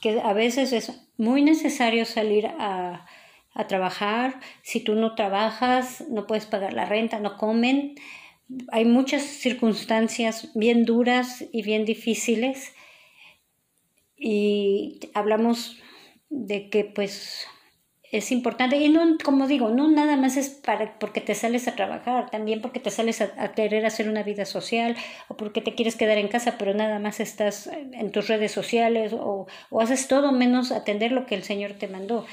que 0.00 0.20
a 0.20 0.32
veces 0.32 0.72
es 0.72 1.08
muy 1.16 1.42
necesario 1.42 2.04
salir 2.04 2.46
a, 2.46 3.06
a 3.54 3.66
trabajar. 3.66 4.38
Si 4.62 4.80
tú 4.80 4.94
no 4.94 5.14
trabajas, 5.14 6.04
no 6.08 6.26
puedes 6.26 6.46
pagar 6.46 6.72
la 6.72 6.84
renta, 6.84 7.18
no 7.18 7.36
comen 7.36 7.96
hay 8.70 8.84
muchas 8.84 9.22
circunstancias 9.22 10.50
bien 10.54 10.84
duras 10.84 11.44
y 11.52 11.62
bien 11.62 11.84
difíciles 11.84 12.74
y 14.16 15.00
hablamos 15.14 15.76
de 16.30 16.70
que 16.70 16.84
pues 16.84 17.46
es 18.12 18.30
importante 18.30 18.76
y 18.76 18.88
no 18.88 19.18
como 19.24 19.48
digo 19.48 19.70
no 19.70 19.90
nada 19.90 20.16
más 20.16 20.36
es 20.36 20.48
para 20.48 20.98
porque 20.98 21.20
te 21.20 21.34
sales 21.34 21.66
a 21.66 21.74
trabajar 21.74 22.30
también 22.30 22.62
porque 22.62 22.78
te 22.78 22.90
sales 22.90 23.20
a, 23.20 23.52
querer 23.52 23.84
hacer 23.84 24.08
una 24.08 24.22
vida 24.22 24.44
social 24.44 24.96
o 25.28 25.36
porque 25.36 25.60
te 25.60 25.74
quieres 25.74 25.96
quedar 25.96 26.18
en 26.18 26.28
casa 26.28 26.56
pero 26.56 26.72
nada 26.72 27.00
más 27.00 27.18
estás 27.18 27.66
en 27.66 28.12
tus 28.12 28.28
redes 28.28 28.52
sociales 28.52 29.12
o, 29.12 29.46
haces 29.80 30.06
todo 30.06 30.30
menos 30.32 30.70
atender 30.70 31.12
lo 31.12 31.26
que 31.26 31.34
el 31.34 31.42
Señor 31.42 31.74
te 31.74 31.88
mandó. 31.88 32.26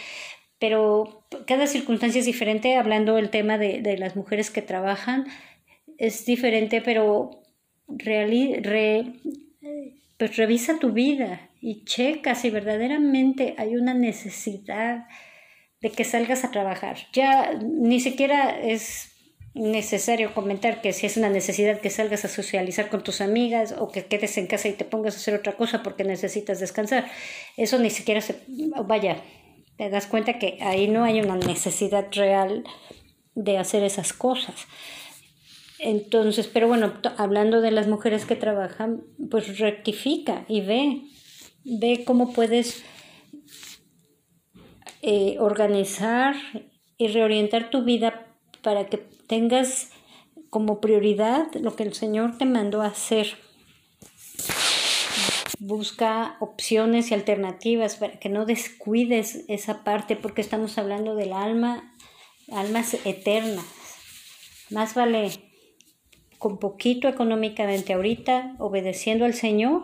Pero 0.59 1.25
cada 1.45 1.67
circunstancia 1.67 2.19
es 2.19 2.25
diferente 2.25 2.77
hablando 2.77 3.15
del 3.15 3.29
tema 3.29 3.57
de, 3.57 3.81
de 3.81 3.97
las 3.97 4.15
mujeres 4.15 4.49
que 4.49 4.61
trabajan 4.61 5.25
es 5.97 6.25
diferente, 6.25 6.81
pero 6.81 7.43
pues 10.17 10.37
revisa 10.37 10.79
tu 10.79 10.91
vida 10.91 11.49
y 11.61 11.85
checa 11.85 12.35
si 12.35 12.49
verdaderamente 12.49 13.55
hay 13.57 13.75
una 13.75 13.93
necesidad 13.93 15.05
de 15.81 15.89
que 15.91 16.03
salgas 16.03 16.43
a 16.43 16.51
trabajar. 16.51 16.97
Ya 17.13 17.53
ni 17.53 17.99
siquiera 17.99 18.59
es 18.59 19.13
necesario 19.53 20.33
comentar 20.33 20.81
que 20.81 20.93
si 20.93 21.05
es 21.05 21.17
una 21.17 21.29
necesidad 21.29 21.79
que 21.79 21.89
salgas 21.89 22.25
a 22.25 22.27
socializar 22.27 22.89
con 22.89 23.03
tus 23.03 23.21
amigas 23.21 23.75
o 23.77 23.89
que 23.89 24.05
quedes 24.05 24.37
en 24.37 24.47
casa 24.47 24.67
y 24.67 24.73
te 24.73 24.85
pongas 24.85 25.13
a 25.15 25.17
hacer 25.17 25.35
otra 25.35 25.53
cosa 25.53 25.83
porque 25.83 26.03
necesitas 26.03 26.59
descansar. 26.59 27.09
Eso 27.57 27.77
ni 27.79 27.89
siquiera 27.89 28.21
se... 28.21 28.41
Vaya, 28.85 29.21
te 29.77 29.89
das 29.89 30.07
cuenta 30.07 30.39
que 30.39 30.57
ahí 30.61 30.87
no 30.87 31.03
hay 31.03 31.21
una 31.21 31.35
necesidad 31.35 32.07
real 32.11 32.63
de 33.35 33.57
hacer 33.57 33.83
esas 33.83 34.13
cosas. 34.13 34.55
Entonces, 35.85 36.47
pero 36.47 36.69
bueno, 36.69 36.93
hablando 37.17 37.59
de 37.59 37.71
las 37.71 37.87
mujeres 37.89 38.25
que 38.25 38.37
trabajan, 38.37 39.03
pues 39.29 39.59
rectifica 39.59 40.45
y 40.47 40.61
ve, 40.61 41.01
ve 41.65 42.05
cómo 42.05 42.31
puedes 42.31 42.85
eh, 45.01 45.35
organizar 45.39 46.35
y 46.97 47.09
reorientar 47.09 47.69
tu 47.69 47.83
vida 47.83 48.27
para 48.61 48.85
que 48.85 48.97
tengas 49.27 49.91
como 50.49 50.79
prioridad 50.79 51.53
lo 51.55 51.75
que 51.75 51.83
el 51.83 51.93
Señor 51.93 52.37
te 52.37 52.45
mandó 52.45 52.81
a 52.81 52.87
hacer. 52.87 53.35
Busca 55.59 56.37
opciones 56.39 57.11
y 57.11 57.13
alternativas 57.13 57.97
para 57.97 58.19
que 58.19 58.29
no 58.29 58.45
descuides 58.45 59.43
esa 59.49 59.83
parte 59.83 60.15
porque 60.15 60.39
estamos 60.39 60.77
hablando 60.77 61.15
del 61.15 61.33
alma, 61.33 61.93
almas 62.49 62.93
eternas. 63.05 63.65
Más 64.69 64.93
vale 64.93 65.52
con 66.43 66.57
poquito 66.57 67.07
económicamente 67.07 67.93
ahorita, 67.93 68.57
obedeciendo 68.59 69.23
al 69.23 69.33
Señor, 69.33 69.83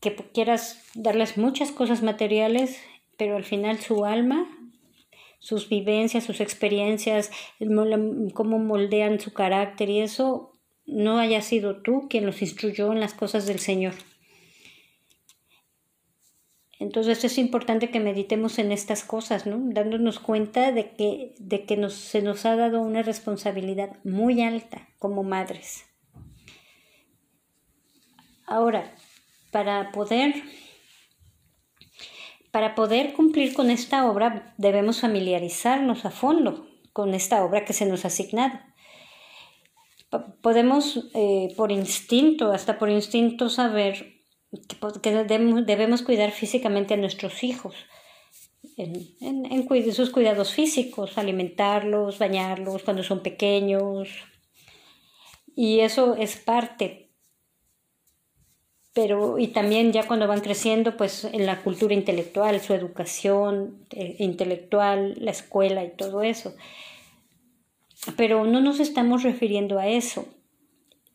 que 0.00 0.16
quieras 0.16 0.82
darles 0.94 1.38
muchas 1.38 1.70
cosas 1.70 2.02
materiales, 2.02 2.80
pero 3.16 3.36
al 3.36 3.44
final 3.44 3.78
su 3.78 4.04
alma, 4.04 4.48
sus 5.38 5.68
vivencias, 5.68 6.24
sus 6.24 6.40
experiencias, 6.40 7.30
cómo 8.34 8.58
moldean 8.58 9.20
su 9.20 9.32
carácter 9.32 9.88
y 9.88 10.00
eso, 10.00 10.50
no 10.84 11.18
haya 11.20 11.40
sido 11.40 11.82
tú 11.82 12.08
quien 12.10 12.26
los 12.26 12.42
instruyó 12.42 12.92
en 12.92 12.98
las 12.98 13.14
cosas 13.14 13.46
del 13.46 13.60
Señor. 13.60 13.94
Entonces 16.84 17.24
es 17.24 17.38
importante 17.38 17.90
que 17.90 17.98
meditemos 17.98 18.58
en 18.58 18.70
estas 18.70 19.04
cosas, 19.04 19.46
¿no? 19.46 19.58
dándonos 19.58 20.18
cuenta 20.18 20.70
de 20.70 20.90
que, 20.90 21.34
de 21.38 21.64
que 21.64 21.78
nos, 21.78 21.94
se 21.94 22.20
nos 22.20 22.44
ha 22.44 22.56
dado 22.56 22.82
una 22.82 23.02
responsabilidad 23.02 23.96
muy 24.04 24.42
alta 24.42 24.86
como 24.98 25.22
madres. 25.22 25.86
Ahora, 28.46 28.94
para 29.50 29.92
poder, 29.92 30.34
para 32.50 32.74
poder 32.74 33.14
cumplir 33.14 33.54
con 33.54 33.70
esta 33.70 34.04
obra 34.04 34.54
debemos 34.58 35.00
familiarizarnos 35.00 36.04
a 36.04 36.10
fondo 36.10 36.68
con 36.92 37.14
esta 37.14 37.42
obra 37.42 37.64
que 37.64 37.72
se 37.72 37.86
nos 37.86 38.04
ha 38.04 38.08
asignado. 38.08 38.60
Podemos 40.42 41.08
eh, 41.14 41.48
por 41.56 41.72
instinto, 41.72 42.52
hasta 42.52 42.78
por 42.78 42.90
instinto, 42.90 43.48
saber 43.48 44.13
que 45.02 45.10
debemos 45.14 46.02
cuidar 46.02 46.30
físicamente 46.30 46.94
a 46.94 46.96
nuestros 46.96 47.42
hijos, 47.42 47.74
en, 48.76 49.46
en, 49.46 49.92
sus 49.92 50.10
cuidados 50.10 50.52
físicos, 50.52 51.18
alimentarlos, 51.18 52.18
bañarlos 52.18 52.82
cuando 52.82 53.02
son 53.02 53.20
pequeños. 53.20 54.08
Y 55.54 55.80
eso 55.80 56.16
es 56.16 56.36
parte. 56.36 57.12
Pero, 58.92 59.38
y 59.38 59.48
también 59.48 59.92
ya 59.92 60.06
cuando 60.06 60.28
van 60.28 60.40
creciendo, 60.40 60.96
pues 60.96 61.24
en 61.24 61.46
la 61.46 61.62
cultura 61.62 61.94
intelectual, 61.94 62.60
su 62.60 62.74
educación 62.74 63.86
eh, 63.90 64.16
intelectual, 64.20 65.16
la 65.18 65.32
escuela 65.32 65.84
y 65.84 65.96
todo 65.96 66.22
eso. 66.22 66.54
Pero 68.16 68.44
no 68.44 68.60
nos 68.60 68.80
estamos 68.80 69.22
refiriendo 69.22 69.78
a 69.78 69.88
eso. 69.88 70.26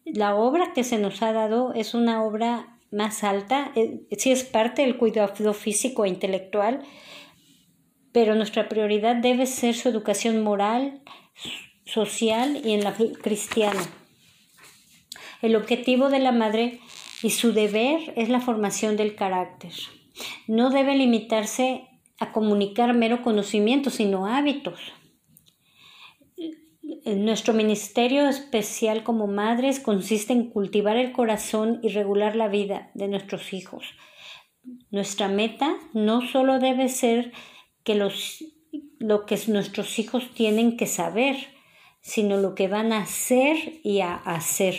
La 0.05 0.35
obra 0.35 0.73
que 0.73 0.83
se 0.83 0.97
nos 0.97 1.21
ha 1.21 1.31
dado 1.31 1.73
es 1.73 1.93
una 1.93 2.23
obra 2.23 2.78
más 2.91 3.23
alta, 3.23 3.71
eh, 3.75 4.01
sí 4.17 4.31
es 4.31 4.43
parte 4.43 4.81
del 4.81 4.97
cuidado 4.97 5.53
físico 5.53 6.05
e 6.05 6.09
intelectual, 6.09 6.83
pero 8.11 8.35
nuestra 8.35 8.67
prioridad 8.69 9.15
debe 9.15 9.45
ser 9.45 9.75
su 9.75 9.89
educación 9.89 10.43
moral, 10.43 11.01
social 11.85 12.61
y 12.63 12.73
en 12.73 12.83
la 12.83 12.95
cristiana. 13.21 13.81
El 15.41 15.55
objetivo 15.55 16.09
de 16.09 16.19
la 16.19 16.31
madre 16.31 16.79
y 17.23 17.29
su 17.29 17.53
deber 17.53 18.13
es 18.15 18.29
la 18.29 18.41
formación 18.41 18.97
del 18.97 19.15
carácter. 19.15 19.71
No 20.47 20.69
debe 20.69 20.95
limitarse 20.95 21.87
a 22.19 22.31
comunicar 22.31 22.93
mero 22.93 23.21
conocimiento, 23.21 23.89
sino 23.89 24.25
hábitos 24.25 24.79
nuestro 27.05 27.53
ministerio 27.53 28.27
especial 28.27 29.03
como 29.03 29.27
madres 29.27 29.79
consiste 29.79 30.33
en 30.33 30.49
cultivar 30.49 30.97
el 30.97 31.11
corazón 31.11 31.79
y 31.83 31.89
regular 31.89 32.35
la 32.35 32.47
vida 32.47 32.91
de 32.93 33.07
nuestros 33.07 33.53
hijos. 33.53 33.85
Nuestra 34.91 35.27
meta 35.27 35.75
no 35.93 36.21
solo 36.21 36.59
debe 36.59 36.89
ser 36.89 37.31
que 37.83 37.95
los, 37.95 38.43
lo 38.99 39.25
que 39.25 39.39
nuestros 39.47 39.99
hijos 39.99 40.33
tienen 40.33 40.77
que 40.77 40.85
saber, 40.85 41.37
sino 42.01 42.37
lo 42.37 42.55
que 42.55 42.67
van 42.67 42.91
a 42.91 43.03
hacer 43.03 43.79
y 43.83 44.01
a 44.01 44.15
hacer. 44.15 44.75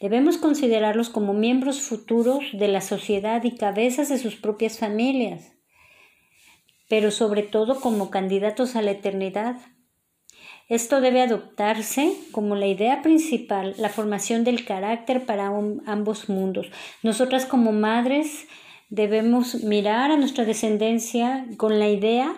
Debemos 0.00 0.38
considerarlos 0.38 1.10
como 1.10 1.34
miembros 1.34 1.80
futuros 1.80 2.44
de 2.52 2.68
la 2.68 2.80
sociedad 2.80 3.42
y 3.44 3.56
cabezas 3.56 4.08
de 4.08 4.18
sus 4.18 4.36
propias 4.36 4.78
familias, 4.78 5.52
pero 6.88 7.10
sobre 7.10 7.42
todo 7.42 7.80
como 7.80 8.10
candidatos 8.10 8.76
a 8.76 8.82
la 8.82 8.92
eternidad 8.92 9.56
esto 10.68 11.00
debe 11.00 11.20
adoptarse 11.20 12.16
como 12.32 12.56
la 12.56 12.66
idea 12.66 13.02
principal, 13.02 13.74
la 13.78 13.90
formación 13.90 14.44
del 14.44 14.64
carácter 14.64 15.26
para 15.26 15.46
ambos 15.46 16.28
mundos. 16.28 16.68
Nosotras 17.02 17.44
como 17.44 17.72
madres 17.72 18.46
debemos 18.88 19.62
mirar 19.62 20.10
a 20.10 20.16
nuestra 20.16 20.44
descendencia 20.44 21.46
con 21.56 21.78
la 21.78 21.88
idea 21.88 22.34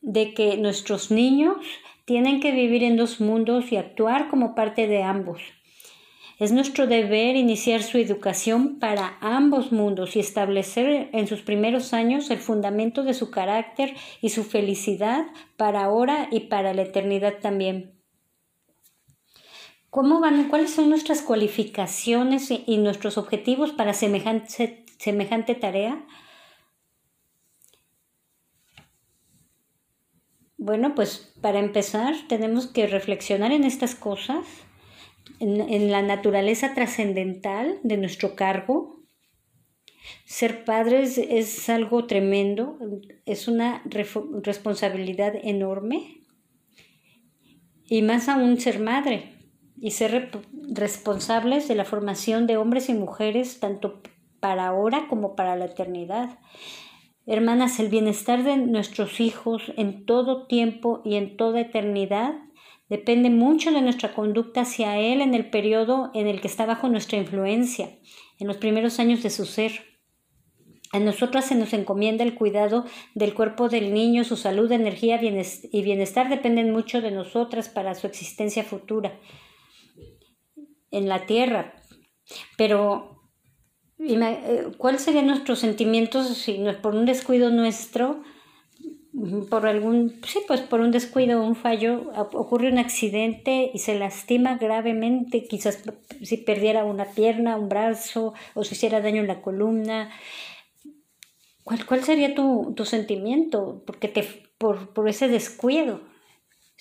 de 0.00 0.34
que 0.34 0.56
nuestros 0.56 1.10
niños 1.10 1.56
tienen 2.04 2.40
que 2.40 2.52
vivir 2.52 2.82
en 2.82 2.96
dos 2.96 3.20
mundos 3.20 3.70
y 3.72 3.76
actuar 3.76 4.28
como 4.28 4.54
parte 4.54 4.86
de 4.86 5.02
ambos. 5.02 5.40
Es 6.38 6.52
nuestro 6.52 6.86
deber 6.86 7.36
iniciar 7.36 7.82
su 7.82 7.98
educación 7.98 8.78
para 8.78 9.18
ambos 9.20 9.70
mundos 9.72 10.16
y 10.16 10.20
establecer 10.20 11.10
en 11.12 11.26
sus 11.26 11.42
primeros 11.42 11.92
años 11.92 12.30
el 12.30 12.38
fundamento 12.38 13.02
de 13.04 13.14
su 13.14 13.30
carácter 13.30 13.94
y 14.20 14.30
su 14.30 14.44
felicidad 14.44 15.26
para 15.56 15.84
ahora 15.84 16.28
y 16.30 16.40
para 16.40 16.74
la 16.74 16.82
eternidad 16.82 17.34
también. 17.40 17.92
¿Cómo 19.90 20.20
van, 20.20 20.48
¿Cuáles 20.48 20.70
son 20.70 20.88
nuestras 20.88 21.20
cualificaciones 21.20 22.50
y, 22.50 22.78
nuestros 22.78 23.18
objetivos 23.18 23.72
para 23.72 23.92
semejante, 23.92 24.86
semejante 24.98 25.54
tarea? 25.54 26.06
Bueno, 30.56 30.94
pues 30.94 31.34
para 31.42 31.58
empezar 31.58 32.14
tenemos 32.26 32.68
que 32.68 32.86
reflexionar 32.86 33.52
en 33.52 33.64
estas 33.64 33.94
cosas, 33.94 34.46
en, 35.42 35.90
la 35.90 36.02
naturaleza 36.02 36.72
trascendental 36.72 37.80
de 37.82 37.96
nuestro 37.96 38.36
cargo. 38.36 39.02
Ser 40.24 40.64
padres 40.64 41.18
es 41.18 41.68
algo 41.68 42.06
tremendo, 42.06 42.78
es 43.26 43.48
una 43.48 43.82
responsabilidad 43.84 45.34
enorme 45.42 46.22
y 47.88 48.02
más 48.02 48.28
aún 48.28 48.60
ser 48.60 48.78
madre 48.78 49.32
y 49.80 49.90
ser 49.92 50.30
responsables 50.72 51.66
de 51.66 51.74
la 51.74 51.84
formación 51.84 52.46
de 52.46 52.56
hombres 52.56 52.88
y 52.88 52.94
mujeres 52.94 53.58
tanto 53.58 54.00
para 54.38 54.68
ahora 54.68 55.06
como 55.08 55.34
para 55.34 55.56
la 55.56 55.66
eternidad. 55.66 56.38
Hermanas, 57.26 57.78
el 57.78 57.88
bienestar 57.88 58.42
de 58.44 58.56
nuestros 58.56 59.20
hijos 59.20 59.72
en 59.76 60.06
todo 60.06 60.46
tiempo 60.46 61.02
y 61.04 61.16
en 61.16 61.36
toda 61.36 61.60
eternidad 61.60 62.34
depende 62.92 63.30
mucho 63.30 63.72
de 63.72 63.80
nuestra 63.80 64.12
conducta 64.12 64.60
hacia 64.60 64.98
Él 64.98 65.22
en 65.22 65.32
el 65.32 65.48
periodo 65.48 66.10
en 66.12 66.26
el 66.26 66.42
que 66.42 66.46
está 66.46 66.66
bajo 66.66 66.90
nuestra 66.90 67.16
influencia, 67.16 67.88
en 68.38 68.46
los 68.46 68.58
primeros 68.58 68.98
años 68.98 69.22
de 69.22 69.30
su 69.30 69.46
ser. 69.46 69.72
A 70.92 70.98
nosotras 70.98 71.46
se 71.46 71.54
nos 71.54 71.72
encomienda 71.72 72.22
el 72.22 72.34
cuidado 72.34 72.84
del 73.14 73.32
cuerpo 73.32 73.70
del 73.70 73.94
niño, 73.94 74.24
su 74.24 74.36
salud, 74.36 74.70
energía 74.70 75.18
y 75.22 75.82
bienestar 75.82 76.28
dependen 76.28 76.70
mucho 76.70 77.00
de 77.00 77.12
nosotras 77.12 77.70
para 77.70 77.94
su 77.94 78.06
existencia 78.06 78.62
futura 78.62 79.18
en 80.90 81.08
la 81.08 81.24
tierra. 81.24 81.72
Pero, 82.58 83.22
eh, 84.00 84.66
¿cuáles 84.76 85.00
serían 85.00 85.28
nuestros 85.28 85.60
sentimientos 85.60 86.28
si 86.36 86.62
por 86.82 86.94
un 86.94 87.06
descuido 87.06 87.48
nuestro, 87.48 88.22
por 89.48 89.66
algún, 89.66 90.20
sí, 90.26 90.40
pues 90.48 90.60
por 90.62 90.80
un 90.80 90.90
descuido, 90.90 91.44
un 91.44 91.54
fallo, 91.54 92.10
ocurre 92.32 92.72
un 92.72 92.78
accidente 92.78 93.70
y 93.72 93.78
se 93.78 93.98
lastima 93.98 94.56
gravemente, 94.56 95.44
quizás 95.44 95.82
si 96.22 96.38
perdiera 96.38 96.84
una 96.84 97.04
pierna, 97.04 97.56
un 97.56 97.68
brazo, 97.68 98.34
o 98.54 98.64
se 98.64 98.74
hiciera 98.74 99.00
daño 99.00 99.20
en 99.20 99.28
la 99.28 99.40
columna? 99.40 100.10
¿Cuál, 101.62 101.86
cuál 101.86 102.02
sería 102.02 102.34
tu, 102.34 102.74
tu 102.76 102.84
sentimiento? 102.84 103.84
Porque 103.86 104.08
te, 104.08 104.24
por, 104.58 104.92
por 104.92 105.08
ese 105.08 105.28
descuido, 105.28 106.00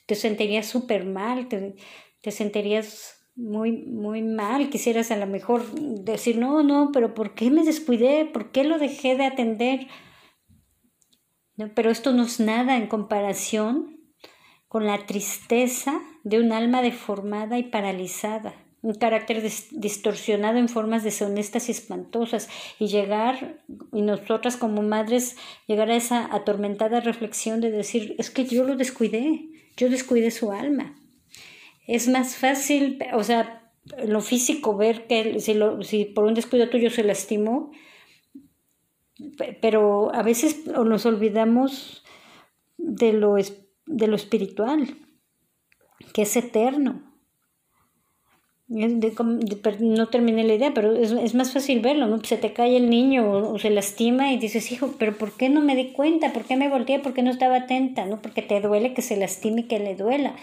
te 0.07 0.15
sentirías 0.15 0.65
súper 0.65 1.05
mal, 1.05 1.47
te, 1.47 1.75
te 2.21 2.31
sentirías 2.31 3.27
muy, 3.35 3.71
muy 3.71 4.23
mal, 4.23 4.69
quisieras 4.69 5.11
a 5.11 5.17
lo 5.17 5.27
mejor 5.27 5.63
decir, 5.73 6.37
no, 6.37 6.63
no, 6.63 6.89
pero 6.91 7.13
¿por 7.13 7.35
qué 7.35 7.51
me 7.51 7.63
descuidé? 7.63 8.25
¿Por 8.25 8.51
qué 8.51 8.63
lo 8.63 8.79
dejé 8.79 9.15
de 9.15 9.25
atender? 9.25 9.87
No, 11.57 11.73
pero 11.73 11.89
esto 11.89 12.11
no 12.13 12.23
es 12.23 12.39
nada 12.39 12.77
en 12.77 12.87
comparación 12.87 13.99
con 14.67 14.85
la 14.85 15.05
tristeza 15.05 15.99
de 16.23 16.39
un 16.39 16.51
alma 16.51 16.81
deformada 16.81 17.57
y 17.57 17.63
paralizada, 17.63 18.53
un 18.81 18.93
carácter 18.95 19.43
distorsionado 19.71 20.57
en 20.57 20.69
formas 20.69 21.03
deshonestas 21.03 21.67
y 21.67 21.73
espantosas, 21.73 22.49
y 22.79 22.87
llegar, 22.87 23.61
y 23.91 24.01
nosotras 24.01 24.57
como 24.57 24.81
madres, 24.81 25.35
llegar 25.67 25.89
a 25.91 25.95
esa 25.95 26.33
atormentada 26.33 27.01
reflexión 27.01 27.59
de 27.59 27.71
decir, 27.71 28.15
es 28.17 28.29
que 28.29 28.45
yo 28.45 28.63
lo 28.63 28.75
descuidé, 28.75 29.49
yo 29.75 29.89
descuidé 29.89 30.31
su 30.31 30.51
alma 30.51 30.95
es 31.87 32.07
más 32.07 32.35
fácil, 32.35 32.99
o 33.13 33.23
sea, 33.23 33.69
lo 34.05 34.21
físico, 34.21 34.77
ver 34.77 35.07
que 35.07 35.39
si, 35.39 35.59
si 35.81 36.05
por 36.05 36.25
un 36.25 36.33
descuido 36.33 36.69
tuyo 36.69 36.89
se 36.89 37.03
lastimó, 37.03 37.71
pero 39.61 40.13
a 40.13 40.23
veces 40.23 40.65
nos 40.67 41.05
olvidamos 41.05 42.03
de 42.77 43.13
lo, 43.13 43.35
de 43.85 44.07
lo 44.07 44.15
espiritual, 44.15 44.95
que 46.13 46.23
es 46.23 46.35
eterno. 46.35 47.03
no 48.67 50.07
terminé 50.07 50.43
la 50.43 50.55
idea, 50.55 50.73
pero 50.73 50.95
es, 50.95 51.35
más 51.35 51.53
fácil 51.53 51.81
verlo, 51.81 52.07
¿no? 52.07 52.23
Se 52.23 52.37
te 52.37 52.53
cae 52.53 52.77
el 52.77 52.89
niño 52.89 53.29
o, 53.29 53.59
se 53.59 53.69
lastima 53.69 54.33
y 54.33 54.37
dices, 54.37 54.71
hijo, 54.71 54.95
pero 54.97 55.17
¿por 55.17 55.33
qué 55.33 55.49
no 55.49 55.61
me 55.61 55.75
di 55.75 55.91
cuenta? 55.91 56.33
¿Por 56.33 56.43
qué 56.43 56.55
me 56.55 56.69
volteé? 56.69 56.99
¿Por 56.99 57.13
qué 57.13 57.21
no 57.21 57.31
estaba 57.31 57.57
atenta? 57.57 58.05
¿no? 58.05 58.21
Porque 58.21 58.41
te 58.41 58.61
duele 58.61 58.93
que 58.93 59.01
se 59.01 59.17
lastime 59.17 59.61
y 59.61 59.67
que 59.67 59.79
le 59.79 59.95
duela. 59.95 60.35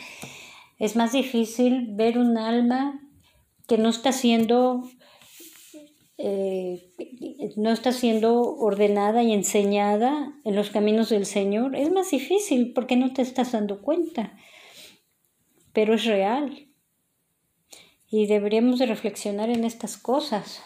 Es 0.79 0.95
más 0.95 1.13
difícil 1.13 1.89
ver 1.91 2.19
un 2.19 2.39
alma 2.39 3.01
que 3.67 3.79
no 3.79 3.89
está 3.89 4.13
siendo 4.13 4.89
eh, 6.19 6.91
no 7.57 7.71
está 7.71 7.93
siendo 7.93 8.41
ordenada 8.43 9.23
y 9.23 9.33
enseñada 9.33 10.35
en 10.45 10.57
los 10.57 10.71
caminos 10.71 11.11
del 11.11 11.27
Señor. 11.27 11.77
Es 11.77 11.91
más 11.93 12.11
difícil 12.11 12.73
porque 12.73 12.97
no 12.97 13.13
te 13.13 13.23
estás 13.23 13.53
dando 13.53 13.81
cuenta, 13.83 14.37
pero 15.73 15.95
es 15.95 16.05
real. 16.05 16.69
Y 18.11 18.27
deberíamos 18.27 18.79
de 18.79 18.87
reflexionar 18.87 19.49
en 19.51 19.65
estas 19.65 19.97
cosas. 19.97 20.63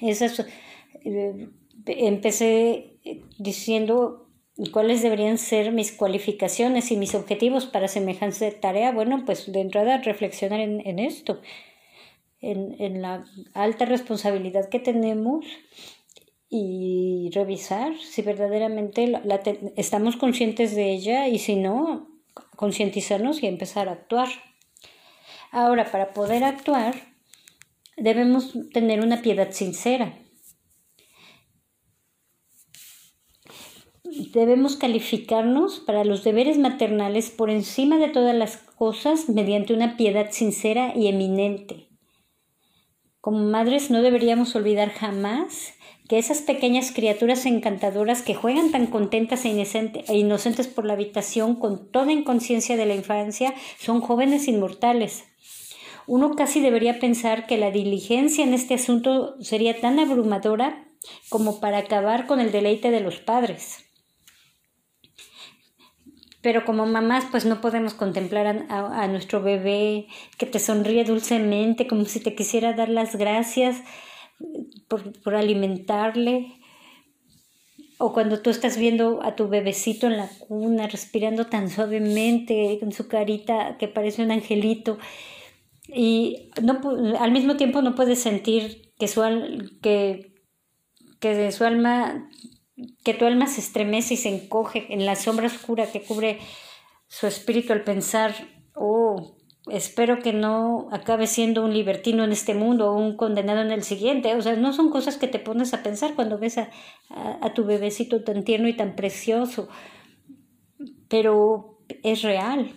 Esas, 0.00 0.46
eh, 1.04 1.48
empecé 1.86 2.98
diciendo 3.38 4.28
cuáles 4.72 5.02
deberían 5.02 5.38
ser 5.38 5.72
mis 5.72 5.92
cualificaciones 5.92 6.90
y 6.90 6.96
mis 6.96 7.14
objetivos 7.14 7.66
para 7.66 7.88
semejante 7.88 8.50
tarea, 8.50 8.90
bueno, 8.92 9.22
pues 9.24 9.50
de 9.50 9.60
entrada 9.60 9.98
reflexionar 9.98 10.60
en, 10.60 10.98
esto, 10.98 11.40
en, 12.40 13.02
la 13.02 13.24
alta 13.54 13.84
responsabilidad 13.84 14.68
que 14.68 14.78
tenemos 14.80 15.44
y 16.48 17.30
revisar 17.34 17.96
si 17.98 18.22
verdaderamente 18.22 19.12
estamos 19.76 20.16
conscientes 20.16 20.74
de 20.74 20.92
ella 20.92 21.28
y 21.28 21.38
si 21.38 21.56
no, 21.56 22.08
concientizarnos 22.56 23.42
y 23.42 23.46
empezar 23.46 23.88
a 23.88 23.92
actuar. 23.92 24.28
Ahora, 25.50 25.90
para 25.90 26.12
poder 26.12 26.44
actuar, 26.44 26.94
debemos 27.96 28.54
tener 28.72 29.00
una 29.00 29.22
piedad 29.22 29.50
sincera 29.50 30.16
debemos 34.32 34.76
calificarnos 34.76 35.80
para 35.80 36.04
los 36.04 36.24
deberes 36.24 36.58
maternales 36.58 37.30
por 37.30 37.50
encima 37.50 37.98
de 37.98 38.08
todas 38.08 38.34
las 38.34 38.56
cosas 38.56 39.28
mediante 39.28 39.74
una 39.74 39.96
piedad 39.96 40.30
sincera 40.30 40.92
y 40.96 41.08
eminente. 41.08 41.87
Como 43.28 43.44
madres 43.44 43.90
no 43.90 44.00
deberíamos 44.00 44.56
olvidar 44.56 44.88
jamás 44.88 45.74
que 46.08 46.16
esas 46.16 46.40
pequeñas 46.40 46.92
criaturas 46.92 47.44
encantadoras 47.44 48.22
que 48.22 48.34
juegan 48.34 48.70
tan 48.70 48.86
contentas 48.86 49.44
e, 49.44 49.50
e 49.50 50.16
inocentes 50.16 50.66
por 50.66 50.86
la 50.86 50.94
habitación 50.94 51.54
con 51.54 51.92
toda 51.92 52.10
inconsciencia 52.10 52.78
de 52.78 52.86
la 52.86 52.94
infancia 52.94 53.52
son 53.78 54.00
jóvenes 54.00 54.48
inmortales. 54.48 55.24
Uno 56.06 56.36
casi 56.36 56.60
debería 56.60 57.00
pensar 57.00 57.46
que 57.46 57.58
la 57.58 57.70
diligencia 57.70 58.44
en 58.44 58.54
este 58.54 58.72
asunto 58.72 59.34
sería 59.42 59.78
tan 59.78 59.98
abrumadora 59.98 60.86
como 61.28 61.60
para 61.60 61.76
acabar 61.76 62.26
con 62.26 62.40
el 62.40 62.50
deleite 62.50 62.90
de 62.90 63.00
los 63.00 63.18
padres 63.18 63.87
pero 66.48 66.64
como 66.64 66.86
mamás 66.86 67.26
pues 67.30 67.44
no 67.44 67.60
podemos 67.60 67.92
contemplar 67.92 68.64
a, 68.70 69.06
nuestro 69.08 69.42
bebé 69.42 70.06
que 70.38 70.46
te 70.46 70.58
sonríe 70.58 71.04
dulcemente 71.04 71.86
como 71.86 72.06
si 72.06 72.20
te 72.20 72.34
quisiera 72.34 72.72
dar 72.72 72.88
las 72.88 73.16
gracias 73.16 73.82
por, 74.88 75.34
alimentarle. 75.34 76.54
O 77.98 78.14
cuando 78.14 78.40
tú 78.40 78.48
estás 78.48 78.78
viendo 78.78 79.22
a 79.22 79.36
tu 79.36 79.48
bebecito 79.48 80.06
en 80.06 80.16
la 80.16 80.30
cuna 80.38 80.86
respirando 80.86 81.44
tan 81.48 81.68
suavemente 81.68 82.78
con 82.80 82.92
su 82.92 83.08
carita 83.08 83.76
que 83.76 83.86
parece 83.86 84.22
un 84.22 84.30
angelito. 84.30 84.98
Y 85.86 86.48
no, 86.62 86.80
al 87.20 87.30
mismo 87.30 87.58
tiempo 87.58 87.82
no 87.82 87.94
puedes 87.94 88.20
sentir 88.20 88.94
que 88.98 89.06
su, 89.06 89.20
que, 89.82 90.32
que 91.20 91.52
su 91.52 91.64
alma 91.64 92.26
que 93.04 93.14
tu 93.14 93.24
alma 93.24 93.46
se 93.46 93.60
estremece 93.60 94.14
y 94.14 94.16
se 94.16 94.28
encoge 94.28 94.92
en 94.92 95.06
la 95.06 95.16
sombra 95.16 95.46
oscura 95.46 95.90
que 95.90 96.02
cubre 96.02 96.38
su 97.08 97.26
espíritu 97.26 97.72
al 97.72 97.82
pensar, 97.82 98.34
oh, 98.74 99.36
espero 99.70 100.20
que 100.20 100.32
no 100.32 100.88
acabe 100.92 101.26
siendo 101.26 101.64
un 101.64 101.72
libertino 101.72 102.24
en 102.24 102.32
este 102.32 102.54
mundo 102.54 102.90
o 102.90 102.98
un 102.98 103.16
condenado 103.16 103.60
en 103.60 103.70
el 103.70 103.82
siguiente. 103.82 104.34
O 104.34 104.42
sea, 104.42 104.56
no 104.56 104.72
son 104.72 104.90
cosas 104.90 105.16
que 105.16 105.28
te 105.28 105.38
pones 105.38 105.74
a 105.74 105.82
pensar 105.82 106.14
cuando 106.14 106.38
ves 106.38 106.58
a, 106.58 106.70
a, 107.10 107.54
tu 107.54 107.64
bebecito 107.64 108.22
tan 108.22 108.44
tierno 108.44 108.68
y 108.68 108.76
tan 108.76 108.94
precioso, 108.94 109.68
pero 111.08 111.80
es 112.02 112.22
real. 112.22 112.72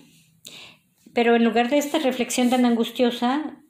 Pero 1.13 1.35
en 1.35 1.43
lugar 1.43 1.69
de 1.69 1.77
esta 1.77 1.99
reflexión 1.99 2.49
tan 2.49 2.65
angustiosa, 2.65 3.60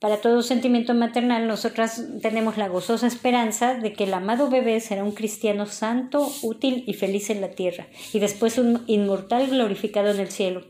Para 0.00 0.20
todo 0.20 0.42
sentimiento 0.42 0.94
maternal, 0.94 1.48
nosotras 1.48 2.06
tenemos 2.22 2.56
la 2.56 2.68
gozosa 2.68 3.08
esperanza 3.08 3.74
de 3.74 3.92
que 3.92 4.04
el 4.04 4.14
amado 4.14 4.48
bebé 4.48 4.78
será 4.78 5.02
un 5.02 5.10
cristiano 5.10 5.66
santo, 5.66 6.30
útil 6.42 6.84
y 6.86 6.94
feliz 6.94 7.30
en 7.30 7.40
la 7.40 7.50
tierra, 7.50 7.88
y 8.12 8.20
después 8.20 8.58
un 8.58 8.84
inmortal 8.86 9.48
glorificado 9.48 10.10
en 10.10 10.20
el 10.20 10.28
cielo. 10.28 10.62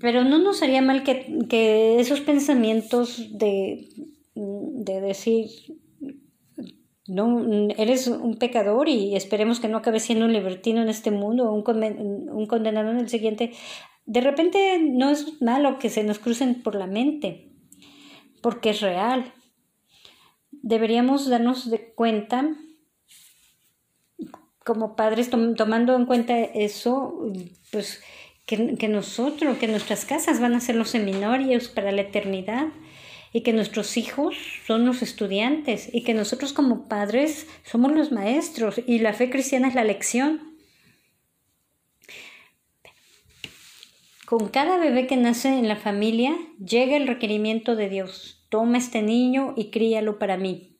Pero 0.00 0.24
no 0.24 0.38
nos 0.38 0.62
haría 0.62 0.82
mal 0.82 1.04
que, 1.04 2.00
esos 2.00 2.20
pensamientos 2.20 3.38
de, 3.38 3.88
de 4.34 5.00
decir, 5.00 5.46
no, 7.06 7.68
eres 7.76 8.08
un 8.08 8.36
pecador 8.36 8.88
y 8.88 9.14
esperemos 9.14 9.60
que 9.60 9.68
no 9.68 9.78
acabes 9.78 10.02
siendo 10.02 10.24
un 10.24 10.32
libertino 10.32 10.82
en 10.82 10.88
este 10.88 11.12
mundo 11.12 11.48
o 11.48 11.54
un 11.54 12.46
condenado 12.46 12.90
en 12.90 12.98
el 12.98 13.08
siguiente, 13.08 13.52
de 14.08 14.22
repente 14.22 14.78
no 14.82 15.10
es 15.10 15.40
malo 15.42 15.78
que 15.78 15.90
se 15.90 16.02
nos 16.02 16.18
crucen 16.18 16.62
por 16.62 16.74
la 16.74 16.86
mente, 16.86 17.52
porque 18.40 18.70
es 18.70 18.80
real. 18.80 19.34
Deberíamos 20.50 21.28
darnos 21.28 21.70
de 21.70 21.92
cuenta, 21.92 22.48
como 24.64 24.96
padres, 24.96 25.28
tomando 25.28 25.94
en 25.94 26.06
cuenta 26.06 26.38
eso, 26.38 27.30
pues 27.70 28.02
que, 28.46 28.76
que, 28.76 28.88
nosotros, 28.88 29.58
que 29.58 29.68
nuestras 29.68 30.06
casas 30.06 30.40
van 30.40 30.54
a 30.54 30.60
ser 30.60 30.76
los 30.76 30.88
seminarios 30.88 31.68
para 31.68 31.92
la 31.92 32.00
eternidad 32.00 32.68
y 33.34 33.42
que 33.42 33.52
nuestros 33.52 33.98
hijos 33.98 34.34
son 34.66 34.86
los 34.86 35.02
estudiantes 35.02 35.90
y 35.92 36.02
que 36.02 36.14
nosotros 36.14 36.54
como 36.54 36.88
padres 36.88 37.46
somos 37.62 37.92
los 37.92 38.10
maestros 38.10 38.80
y 38.86 39.00
la 39.00 39.12
fe 39.12 39.28
cristiana 39.28 39.68
es 39.68 39.74
la 39.74 39.84
lección. 39.84 40.47
Con 44.28 44.48
cada 44.48 44.76
bebé 44.76 45.06
que 45.06 45.16
nace 45.16 45.48
en 45.48 45.68
la 45.68 45.76
familia 45.76 46.36
llega 46.62 46.98
el 46.98 47.06
requerimiento 47.06 47.76
de 47.76 47.88
Dios. 47.88 48.44
Toma 48.50 48.76
este 48.76 49.00
niño 49.00 49.54
y 49.56 49.70
críalo 49.70 50.18
para 50.18 50.36
mí. 50.36 50.78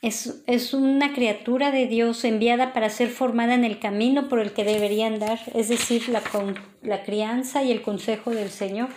Es, 0.00 0.44
es, 0.46 0.72
una 0.72 1.12
criatura 1.12 1.72
de 1.72 1.88
Dios 1.88 2.22
enviada 2.22 2.72
para 2.72 2.90
ser 2.90 3.08
formada 3.08 3.54
en 3.54 3.64
el 3.64 3.80
camino 3.80 4.28
por 4.28 4.38
el 4.38 4.52
que 4.52 4.62
debería 4.62 5.08
andar, 5.08 5.40
es 5.52 5.68
decir, 5.68 6.08
la, 6.10 6.22
la 6.80 7.02
crianza 7.02 7.64
y 7.64 7.72
el 7.72 7.82
consejo 7.82 8.30
del 8.30 8.50
Señor. 8.50 8.90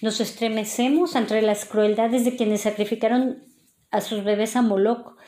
Nos 0.00 0.22
estremecemos 0.22 1.14
ante 1.14 1.42
las 1.42 1.66
crueldades 1.66 2.24
de 2.24 2.36
quienes 2.36 2.62
sacrificaron 2.62 3.44
a 3.90 4.00
sus 4.00 4.24
bebés 4.24 4.56
a 4.56 4.62
Moloch, 4.62 5.18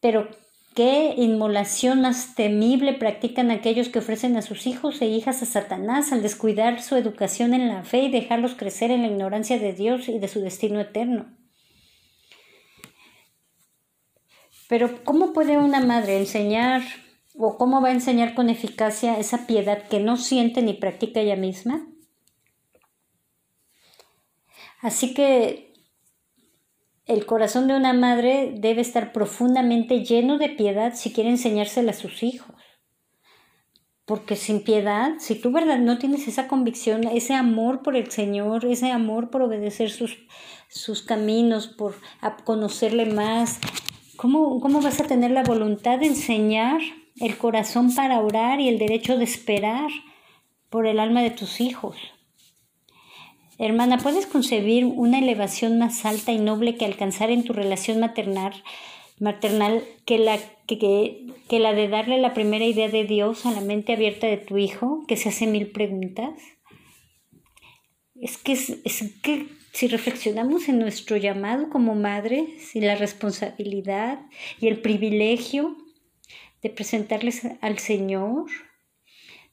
pero 0.00 0.28
¿Qué 0.74 1.14
inmolación 1.16 2.00
más 2.00 2.36
temible 2.36 2.92
practican 2.92 3.50
aquellos 3.50 3.88
que 3.88 3.98
ofrecen 3.98 4.36
a 4.36 4.42
sus 4.42 4.68
hijos 4.68 5.02
e 5.02 5.06
hijas 5.06 5.42
a 5.42 5.46
Satanás 5.46 6.12
al 6.12 6.22
descuidar 6.22 6.80
su 6.80 6.94
educación 6.94 7.54
en 7.54 7.68
la 7.68 7.82
fe 7.82 8.02
y 8.02 8.10
dejarlos 8.10 8.54
crecer 8.54 8.92
en 8.92 9.02
la 9.02 9.08
ignorancia 9.08 9.58
de 9.58 9.72
Dios 9.72 10.08
y 10.08 10.20
de 10.20 10.28
su 10.28 10.40
destino 10.40 10.78
eterno? 10.78 11.36
Pero 14.68 15.02
¿cómo 15.02 15.32
puede 15.32 15.58
una 15.58 15.80
madre 15.80 16.16
enseñar 16.16 16.82
o 17.36 17.58
cómo 17.58 17.80
va 17.80 17.88
a 17.88 17.92
enseñar 17.92 18.34
con 18.34 18.48
eficacia 18.48 19.18
esa 19.18 19.48
piedad 19.48 19.88
que 19.88 19.98
no 19.98 20.16
siente 20.16 20.62
ni 20.62 20.74
practica 20.74 21.18
ella 21.18 21.34
misma? 21.34 21.88
Así 24.80 25.14
que 25.14 25.69
el 27.10 27.26
corazón 27.26 27.66
de 27.66 27.74
una 27.74 27.92
madre 27.92 28.54
debe 28.56 28.82
estar 28.82 29.12
profundamente 29.12 30.04
lleno 30.04 30.38
de 30.38 30.48
piedad 30.48 30.94
si 30.94 31.12
quiere 31.12 31.30
enseñársela 31.30 31.90
a 31.90 31.94
sus 31.94 32.22
hijos. 32.22 32.54
Porque 34.04 34.36
sin 34.36 34.62
piedad, 34.62 35.14
si 35.18 35.34
tú 35.34 35.50
verdad 35.50 35.78
no 35.78 35.98
tienes 35.98 36.28
esa 36.28 36.46
convicción, 36.46 37.04
ese 37.08 37.34
amor 37.34 37.82
por 37.82 37.96
el 37.96 38.12
Señor, 38.12 38.64
ese 38.64 38.92
amor 38.92 39.30
por 39.30 39.42
obedecer 39.42 39.90
sus, 39.90 40.18
sus 40.68 41.02
caminos, 41.02 41.66
por 41.66 41.96
conocerle 42.44 43.06
más, 43.06 43.58
¿cómo, 44.16 44.60
¿cómo 44.60 44.80
vas 44.80 45.00
a 45.00 45.06
tener 45.06 45.32
la 45.32 45.42
voluntad 45.42 45.98
de 45.98 46.06
enseñar 46.06 46.80
el 47.20 47.36
corazón 47.38 47.92
para 47.92 48.20
orar 48.20 48.60
y 48.60 48.68
el 48.68 48.78
derecho 48.78 49.18
de 49.18 49.24
esperar 49.24 49.90
por 50.68 50.86
el 50.86 51.00
alma 51.00 51.22
de 51.22 51.30
tus 51.30 51.60
hijos? 51.60 51.96
Hermana, 53.62 53.98
¿puedes 53.98 54.26
concebir 54.26 54.86
una 54.86 55.18
elevación 55.18 55.76
más 55.76 56.06
alta 56.06 56.32
y 56.32 56.38
noble 56.38 56.78
que 56.78 56.86
alcanzar 56.86 57.30
en 57.30 57.44
tu 57.44 57.52
relación 57.52 58.00
maternal, 58.00 58.54
que, 60.06 60.18
la, 60.18 60.38
que, 60.66 61.26
que 61.46 61.58
la 61.58 61.74
de 61.74 61.88
darle 61.88 62.16
la 62.16 62.32
primera 62.32 62.64
idea 62.64 62.88
de 62.88 63.04
Dios 63.04 63.44
a 63.44 63.50
la 63.50 63.60
mente 63.60 63.92
abierta 63.92 64.26
de 64.28 64.38
tu 64.38 64.56
hijo, 64.56 65.04
que 65.06 65.18
se 65.18 65.28
hace 65.28 65.46
mil 65.46 65.66
preguntas? 65.72 66.30
Es 68.18 68.38
que, 68.38 68.52
es, 68.52 68.78
que 69.22 69.48
si 69.74 69.88
reflexionamos 69.88 70.70
en 70.70 70.78
nuestro 70.78 71.18
llamado 71.18 71.68
como 71.68 71.94
madres 71.94 72.74
y 72.74 72.80
la 72.80 72.94
responsabilidad 72.94 74.22
y 74.58 74.68
el 74.68 74.80
privilegio 74.80 75.76
de 76.62 76.70
presentarles 76.70 77.42
al 77.60 77.78
Señor, 77.78 78.46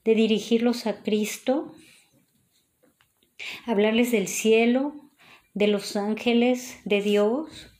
de 0.06 0.16
dirigirlos 0.16 0.88
a 0.88 1.04
Cristo, 1.04 1.74
hablarles 3.66 4.12
del 4.12 4.28
cielo, 4.28 4.94
de 5.54 5.68
los 5.68 5.96
ángeles, 5.96 6.80
de 6.86 7.02
Dios. 7.02 7.72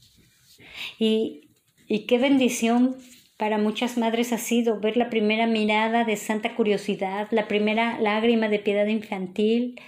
Y, 1.00 1.50
y 1.88 2.06
qué 2.06 2.18
bendición 2.18 2.98
para 3.38 3.60
muchas 3.60 3.98
madres 3.98 4.34
ha 4.34 4.40
sido 4.40 4.80
ver 4.80 4.98
la 4.98 5.10
primera 5.10 5.46
mirada 5.46 6.04
de 6.04 6.18
santa 6.18 6.56
curiosidad, 6.56 7.28
la 7.32 7.48
primera 7.48 8.00
lágrima 8.00 8.50
de 8.50 8.60
piedad 8.60 8.88
infantil. 8.88 9.80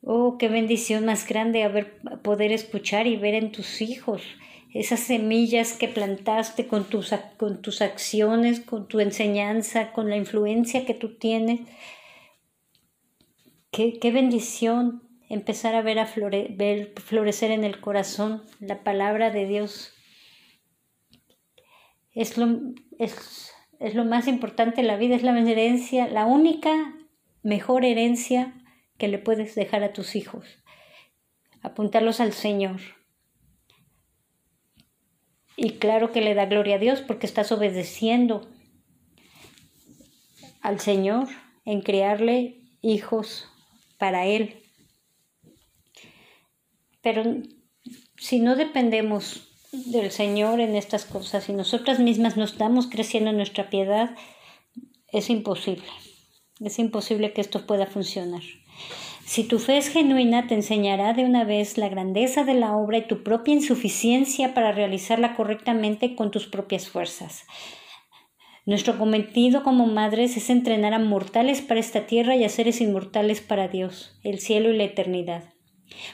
Oh, 0.00 0.38
qué 0.38 0.48
bendición 0.48 1.04
más 1.04 1.28
grande 1.28 1.62
haber 1.62 1.98
poder 2.22 2.52
escuchar 2.52 3.06
y 3.06 3.16
ver 3.16 3.34
en 3.34 3.52
tus 3.52 3.82
hijos 3.82 4.22
esas 4.72 5.00
semillas 5.00 5.72
que 5.72 5.88
plantaste 5.88 6.66
con 6.66 6.84
tus, 6.84 7.14
con 7.36 7.62
tus 7.62 7.82
acciones, 7.82 8.60
con 8.60 8.86
tu 8.86 9.00
enseñanza, 9.00 9.92
con 9.92 10.08
la 10.08 10.16
influencia 10.16 10.86
que 10.86 10.94
tú 10.94 11.16
tienes 11.16 11.60
Qué, 13.70 14.10
bendición 14.12 15.02
empezar 15.28 15.74
a 15.74 15.82
ver, 15.82 15.98
a 15.98 16.08
ver 16.50 16.94
florecer 16.96 17.50
en 17.50 17.64
el 17.64 17.80
corazón 17.80 18.42
la 18.60 18.82
palabra 18.82 19.30
de 19.30 19.46
Dios. 19.46 19.92
Es 22.12 22.38
lo, 22.38 22.48
es, 22.98 23.52
es 23.78 23.94
lo 23.94 24.04
más 24.04 24.26
importante 24.26 24.80
en 24.80 24.86
la 24.86 24.96
vida, 24.96 25.16
es 25.16 25.22
la 25.22 25.38
herencia, 25.38 26.08
la 26.08 26.24
única 26.24 26.96
mejor 27.42 27.84
herencia 27.84 28.54
que 28.96 29.08
le 29.08 29.18
puedes 29.18 29.54
dejar 29.54 29.84
a 29.84 29.92
tus 29.92 30.16
hijos. 30.16 30.46
Apuntarlos 31.62 32.20
al 32.20 32.32
Señor. 32.32 32.80
Y 35.56 35.72
claro 35.72 36.10
que 36.10 36.22
le 36.22 36.34
da 36.34 36.46
gloria 36.46 36.76
a 36.76 36.78
Dios 36.78 37.02
porque 37.02 37.26
estás 37.26 37.52
obedeciendo 37.52 38.48
al 40.62 40.80
Señor 40.80 41.28
en 41.64 41.82
crearle 41.82 42.62
hijos 42.80 43.48
para 43.98 44.26
Él. 44.26 44.62
Pero 47.02 47.24
si 48.16 48.40
no 48.40 48.56
dependemos 48.56 49.48
del 49.72 50.10
Señor 50.10 50.60
en 50.60 50.74
estas 50.74 51.04
cosas 51.04 51.48
y 51.48 51.52
nosotras 51.52 51.98
mismas 51.98 52.36
no 52.36 52.44
estamos 52.44 52.86
creciendo 52.86 53.30
en 53.30 53.36
nuestra 53.36 53.70
piedad, 53.70 54.16
es 55.08 55.30
imposible. 55.30 55.86
Es 56.60 56.78
imposible 56.78 57.32
que 57.32 57.40
esto 57.40 57.66
pueda 57.66 57.86
funcionar. 57.86 58.42
Si 59.24 59.44
tu 59.44 59.58
fe 59.58 59.76
es 59.76 59.88
genuina, 59.90 60.46
te 60.46 60.54
enseñará 60.54 61.12
de 61.12 61.24
una 61.24 61.44
vez 61.44 61.76
la 61.76 61.88
grandeza 61.88 62.44
de 62.44 62.54
la 62.54 62.74
obra 62.74 62.98
y 62.98 63.06
tu 63.06 63.22
propia 63.22 63.54
insuficiencia 63.54 64.54
para 64.54 64.72
realizarla 64.72 65.36
correctamente 65.36 66.16
con 66.16 66.30
tus 66.30 66.46
propias 66.46 66.88
fuerzas. 66.88 67.44
Nuestro 68.68 68.98
cometido 68.98 69.62
como 69.62 69.86
madres 69.86 70.36
es 70.36 70.50
entrenar 70.50 70.92
a 70.92 70.98
mortales 70.98 71.62
para 71.62 71.80
esta 71.80 72.06
tierra 72.06 72.36
y 72.36 72.44
a 72.44 72.50
seres 72.50 72.82
inmortales 72.82 73.40
para 73.40 73.66
Dios, 73.66 74.20
el 74.24 74.40
cielo 74.40 74.70
y 74.70 74.76
la 74.76 74.84
eternidad. 74.84 75.44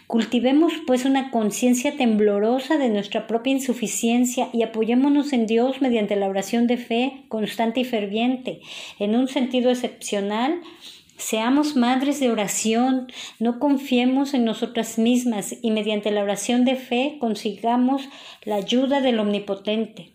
Cultivemos 0.06 0.72
pues 0.86 1.04
una 1.04 1.32
conciencia 1.32 1.96
temblorosa 1.96 2.78
de 2.78 2.90
nuestra 2.90 3.26
propia 3.26 3.54
insuficiencia 3.54 4.50
y 4.52 4.62
apoyémonos 4.62 5.32
en 5.32 5.48
Dios 5.48 5.82
mediante 5.82 6.14
la 6.14 6.28
oración 6.28 6.68
de 6.68 6.76
fe 6.76 7.24
constante 7.26 7.80
y 7.80 7.84
ferviente. 7.84 8.60
En 9.00 9.16
un 9.16 9.26
sentido 9.26 9.72
excepcional, 9.72 10.60
seamos 11.16 11.74
madres 11.74 12.20
de 12.20 12.30
oración, 12.30 13.08
no 13.40 13.58
confiemos 13.58 14.32
en 14.32 14.44
nosotras 14.44 14.96
mismas 14.96 15.56
y 15.60 15.72
mediante 15.72 16.12
la 16.12 16.22
oración 16.22 16.64
de 16.64 16.76
fe 16.76 17.16
consigamos 17.18 18.08
la 18.44 18.54
ayuda 18.54 19.00
del 19.00 19.18
Omnipotente. 19.18 20.13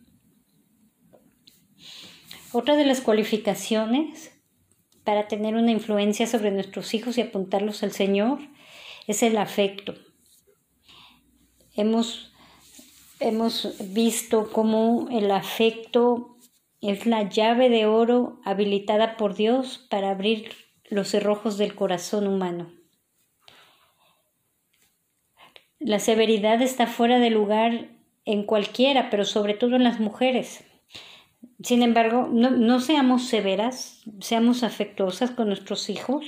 Otra 2.51 2.75
de 2.75 2.85
las 2.85 3.01
cualificaciones 3.01 4.31
para 5.03 5.27
tener 5.27 5.55
una 5.55 5.71
influencia 5.71 6.25
sobre 6.25 6.49
nuestros 6.49 6.95
hijos 6.95 7.17
y 7.17 7.21
apuntarlos 7.21 7.83
al 7.83 7.91
Señor 7.91 8.39
es 9.05 9.21
el 9.21 9.37
afecto. 9.37 9.93
Hemos, 11.75 12.33
hemos 13.19 13.75
visto 13.93 14.51
cómo 14.51 15.07
el 15.11 15.29
afecto 15.29 16.37
es 16.81 17.05
la 17.05 17.29
llave 17.29 17.69
de 17.69 17.85
oro 17.85 18.39
habilitada 18.43 19.15
por 19.15 19.35
Dios 19.35 19.85
para 19.89 20.09
abrir 20.09 20.51
los 20.89 21.09
cerrojos 21.09 21.59
del 21.59 21.75
corazón 21.75 22.27
humano. 22.27 22.71
La 25.77 25.99
severidad 25.99 26.63
está 26.63 26.87
fuera 26.87 27.19
de 27.19 27.29
lugar 27.29 27.89
en 28.25 28.43
cualquiera, 28.43 29.09
pero 29.11 29.23
sobre 29.23 29.53
todo 29.53 29.75
en 29.75 29.83
las 29.83 29.99
mujeres. 29.99 30.63
Sin 31.63 31.83
embargo, 31.83 32.29
no, 32.31 32.51
no 32.51 32.79
seamos 32.79 33.27
severas, 33.27 34.03
seamos 34.19 34.63
afectuosas 34.63 35.31
con 35.31 35.47
nuestros 35.47 35.89
hijos, 35.89 36.25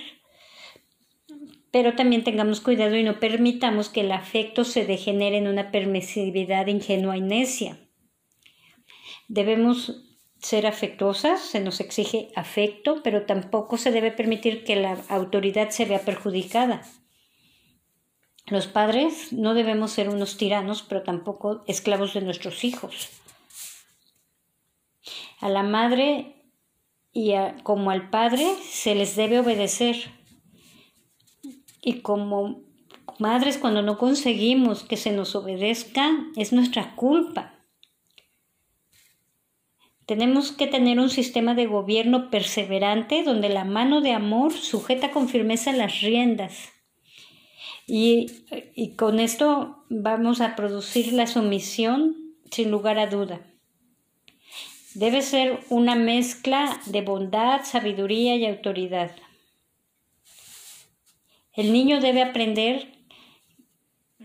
pero 1.72 1.96
también 1.96 2.24
tengamos 2.24 2.60
cuidado 2.60 2.98
y 2.98 3.04
no 3.04 3.20
permitamos 3.20 3.90
que 3.90 4.02
el 4.02 4.12
afecto 4.12 4.66
se 4.66 4.86
degenere 4.86 5.38
en 5.38 5.48
una 5.48 5.72
permisividad 5.72 6.68
ingenua 6.68 7.18
y 7.18 7.22
necia. 7.22 7.80
Debemos 9.30 10.04
ser 10.42 10.68
afectuosas, 10.68 11.40
se 11.40 11.62
nos 11.62 11.80
exige 11.80 12.30
afecto, 12.36 13.02
pero 13.04 13.26
tampoco 13.26 13.78
se 13.78 13.92
debe 13.92 14.12
permitir 14.12 14.64
que 14.64 14.76
la 14.76 14.98
autoridad 15.08 15.70
se 15.70 15.86
vea 15.86 16.00
perjudicada. 16.00 16.82
Los 18.48 18.68
padres 18.68 19.32
no 19.32 19.54
debemos 19.54 19.92
ser 19.92 20.10
unos 20.10 20.36
tiranos, 20.36 20.84
pero 20.84 21.04
tampoco 21.04 21.64
esclavos 21.68 22.14
de 22.14 22.22
nuestros 22.22 22.64
hijos. 22.66 23.21
A 25.42 25.50
la 25.50 25.64
madre 25.64 26.42
y 27.12 27.34
como 27.64 27.92
al 27.92 28.10
padre 28.10 28.46
se 28.64 28.96
les 28.96 29.16
debe 29.16 29.40
obedecer. 29.40 29.98
Y 31.82 32.02
como 32.02 32.62
madres 33.20 33.58
cuando 33.58 33.82
no 33.82 33.98
conseguimos 33.98 34.84
que 34.84 34.98
se 34.98 35.12
nos 35.12 35.36
obedezca, 35.36 36.12
es 36.36 36.54
nuestra 36.54 36.96
culpa. 36.96 37.62
Tenemos 40.06 40.52
que 40.52 40.68
tener 40.68 41.00
un 41.00 41.10
sistema 41.10 41.54
de 41.54 41.68
gobierno 41.68 42.30
perseverante 42.30 43.24
donde 43.24 43.50
la 43.50 43.64
mano 43.64 44.02
de 44.02 44.12
amor 44.12 44.54
sujeta 44.54 45.12
con 45.12 45.30
firmeza 45.30 45.72
las 45.72 46.02
riendas. 46.02 46.70
Y, 47.88 48.28
y, 48.76 48.96
con 48.96 49.20
esto 49.20 49.86
vamos 49.90 50.40
a 50.40 50.56
producir 50.56 51.14
la 51.14 51.28
sumisión 51.28 52.16
sin 52.52 52.72
lugar 52.72 53.00
a 53.00 53.08
duda. 53.08 53.51
Debe 54.94 55.22
ser 55.22 55.60
una 55.70 55.96
mezcla 55.96 56.80
de 56.86 57.02
bondad, 57.02 57.62
sabiduría 57.64 58.36
y 58.36 58.46
autoridad. 58.46 59.12
El 61.54 61.72
niño 61.72 62.02
debe 62.02 62.22
aprender 62.22 63.01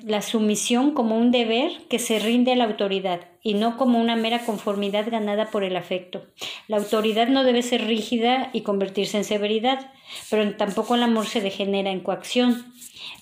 la 0.02 0.22
sumisión 0.22 0.92
como 0.92 1.16
un 1.16 1.30
deber 1.30 1.72
que 1.88 1.98
se 1.98 2.18
rinde 2.18 2.52
a 2.52 2.56
la 2.56 2.64
autoridad 2.64 3.20
y 3.42 3.54
no 3.54 3.76
como 3.76 4.00
una 4.00 4.16
mera 4.16 4.44
conformidad 4.44 5.08
ganada 5.10 5.50
por 5.50 5.64
el 5.64 5.76
afecto. 5.76 6.26
La 6.68 6.76
autoridad 6.76 7.28
no 7.28 7.44
debe 7.44 7.62
ser 7.62 7.86
rígida 7.86 8.50
y 8.52 8.62
convertirse 8.62 9.16
en 9.16 9.24
severidad, 9.24 9.92
pero 10.30 10.56
tampoco 10.56 10.94
el 10.94 11.02
amor 11.02 11.26
se 11.26 11.40
degenera 11.40 11.90
en 11.90 12.00
coacción. 12.00 12.72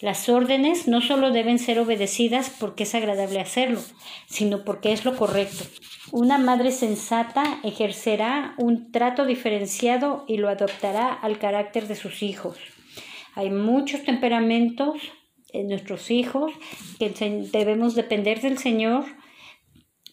Las 0.00 0.28
órdenes 0.28 0.88
no 0.88 1.00
solo 1.00 1.30
deben 1.30 1.58
ser 1.58 1.78
obedecidas 1.78 2.50
porque 2.58 2.84
es 2.84 2.94
agradable 2.94 3.40
hacerlo, 3.40 3.80
sino 4.26 4.64
porque 4.64 4.92
es 4.92 5.04
lo 5.04 5.16
correcto. 5.16 5.64
Una 6.10 6.38
madre 6.38 6.70
sensata 6.70 7.60
ejercerá 7.62 8.54
un 8.58 8.92
trato 8.92 9.26
diferenciado 9.26 10.24
y 10.26 10.38
lo 10.38 10.48
adoptará 10.48 11.12
al 11.12 11.38
carácter 11.38 11.87
de 11.87 11.96
sus 11.96 12.22
hijos. 12.22 12.58
Hay 13.34 13.50
muchos 13.50 14.04
temperamentos 14.04 15.00
nuestros 15.62 16.11
hijos 16.11 16.53
que 16.99 17.11
debemos 17.53 17.95
depender 17.95 18.40
del 18.40 18.59
Señor 18.59 19.05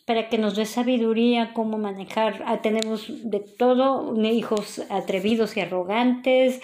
para 0.05 0.29
que 0.29 0.37
nos 0.37 0.55
dé 0.55 0.65
sabiduría 0.65 1.53
cómo 1.53 1.77
manejar. 1.77 2.43
Ah, 2.45 2.61
tenemos 2.61 3.07
de 3.29 3.39
todo, 3.39 4.13
hijos 4.23 4.83
atrevidos 4.89 5.55
y 5.57 5.61
arrogantes, 5.61 6.61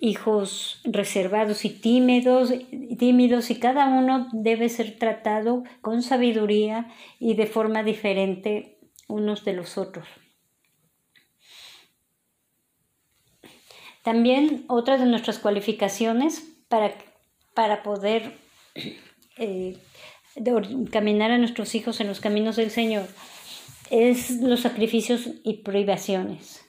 hijos 0.00 0.80
reservados 0.84 1.64
y 1.64 1.70
tímidos, 1.70 2.52
tímidos, 2.98 3.50
y 3.50 3.58
cada 3.58 3.86
uno 3.86 4.28
debe 4.32 4.68
ser 4.68 4.98
tratado 4.98 5.64
con 5.80 6.02
sabiduría 6.02 6.92
y 7.18 7.34
de 7.34 7.46
forma 7.46 7.82
diferente 7.82 8.78
unos 9.08 9.44
de 9.44 9.52
los 9.54 9.78
otros. 9.78 10.06
También 14.02 14.64
otra 14.68 14.98
de 14.98 15.06
nuestras 15.06 15.38
cualificaciones 15.38 16.40
para, 16.68 16.92
para 17.56 17.82
poder 17.82 18.34
eh, 19.38 19.78
caminar 20.92 21.30
a 21.30 21.38
nuestros 21.38 21.74
hijos 21.74 22.00
en 22.00 22.06
los 22.06 22.20
caminos 22.20 22.56
del 22.56 22.70
Señor 22.70 23.06
es 23.90 24.42
los 24.42 24.60
sacrificios 24.60 25.30
y 25.42 25.62
privaciones. 25.62 26.62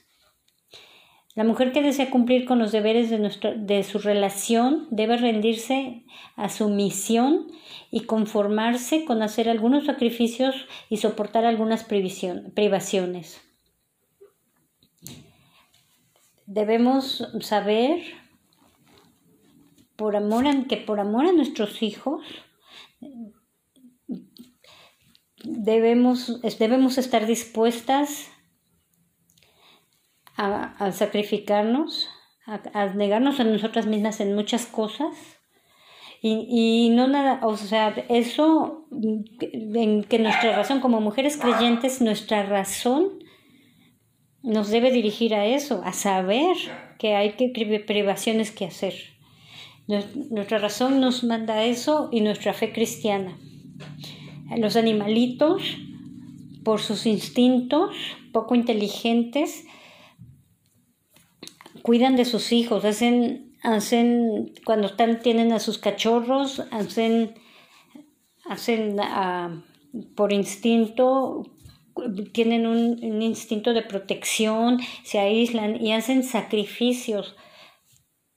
La 1.34 1.44
mujer 1.44 1.72
que 1.72 1.82
desea 1.82 2.10
cumplir 2.10 2.46
con 2.46 2.58
los 2.58 2.72
deberes 2.72 3.10
de, 3.10 3.18
de 3.58 3.84
su 3.84 3.98
relación 3.98 4.88
debe 4.90 5.18
rendirse 5.18 6.04
a 6.36 6.48
su 6.48 6.70
misión 6.70 7.48
y 7.90 8.04
conformarse 8.04 9.04
con 9.04 9.22
hacer 9.22 9.48
algunos 9.50 9.84
sacrificios 9.84 10.56
y 10.88 10.96
soportar 10.96 11.44
algunas 11.44 11.84
privaciones. 11.84 13.40
Debemos 16.46 17.28
saber 17.40 18.00
por 19.98 20.14
amor 20.14 20.44
que 20.68 20.76
por 20.76 21.00
amor 21.00 21.26
a 21.26 21.32
nuestros 21.32 21.82
hijos 21.82 22.22
debemos, 25.42 26.40
debemos 26.60 26.98
estar 26.98 27.26
dispuestas 27.26 28.30
a, 30.36 30.92
sacrificarnos, 30.92 32.08
a, 32.46 32.86
negarnos 32.94 33.40
a 33.40 33.44
nosotras 33.44 33.86
mismas 33.86 34.20
en 34.20 34.36
muchas 34.36 34.66
cosas. 34.66 35.16
Y, 36.22 36.90
no 36.90 37.08
nada, 37.08 37.40
o 37.44 37.56
sea, 37.56 37.88
eso, 38.08 38.86
en 38.92 40.04
que 40.04 40.20
nuestra 40.20 40.54
razón, 40.54 40.78
como 40.78 41.00
mujeres 41.00 41.36
creyentes, 41.36 42.00
nuestra 42.00 42.44
razón 42.44 43.18
nos 44.44 44.70
debe 44.70 44.92
dirigir 44.92 45.34
a 45.34 45.46
eso, 45.46 45.82
a 45.84 45.92
saber 45.92 46.56
que 47.00 47.16
hay 47.16 47.32
que 47.32 47.48
privaciones 47.84 48.52
que 48.52 48.64
hacer. 48.64 49.17
Nuestra 49.88 50.58
razón 50.58 51.00
nos 51.00 51.24
manda 51.24 51.64
eso 51.64 52.10
y 52.12 52.20
nuestra 52.20 52.52
fe 52.52 52.72
cristiana. 52.72 53.38
Los 54.56 54.76
animalitos, 54.76 55.62
por 56.62 56.80
sus 56.80 57.06
instintos 57.06 57.96
poco 58.32 58.54
inteligentes, 58.54 59.64
cuidan 61.82 62.16
de 62.16 62.26
sus 62.26 62.52
hijos, 62.52 62.84
hacen, 62.84 63.56
hacen 63.62 64.52
cuando 64.66 64.88
están, 64.88 65.20
tienen 65.20 65.52
a 65.52 65.58
sus 65.58 65.78
cachorros, 65.78 66.60
hacen, 66.70 67.34
hacen 68.46 68.96
ah, 69.00 69.62
por 70.14 70.32
instinto, 70.32 71.44
tienen 72.32 72.66
un, 72.66 73.22
instinto 73.22 73.72
de 73.72 73.82
protección, 73.82 74.80
se 75.02 75.18
aíslan 75.18 75.82
y 75.82 75.92
hacen 75.92 76.22
sacrificios 76.22 77.34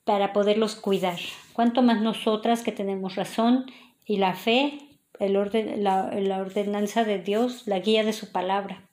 para 0.03 0.33
poderlos 0.33 0.75
cuidar. 0.75 1.19
Cuanto 1.53 1.81
más 1.81 2.01
nosotras 2.01 2.63
que 2.63 2.71
tenemos 2.71 3.15
razón 3.15 3.65
y 4.05 4.17
la 4.17 4.33
fe, 4.33 4.79
el 5.19 5.35
orden, 5.35 5.83
la, 5.83 6.09
la 6.11 6.39
ordenanza 6.39 7.03
de 7.03 7.19
Dios, 7.19 7.67
la 7.67 7.79
guía 7.79 8.03
de 8.03 8.13
su 8.13 8.31
palabra. 8.31 8.89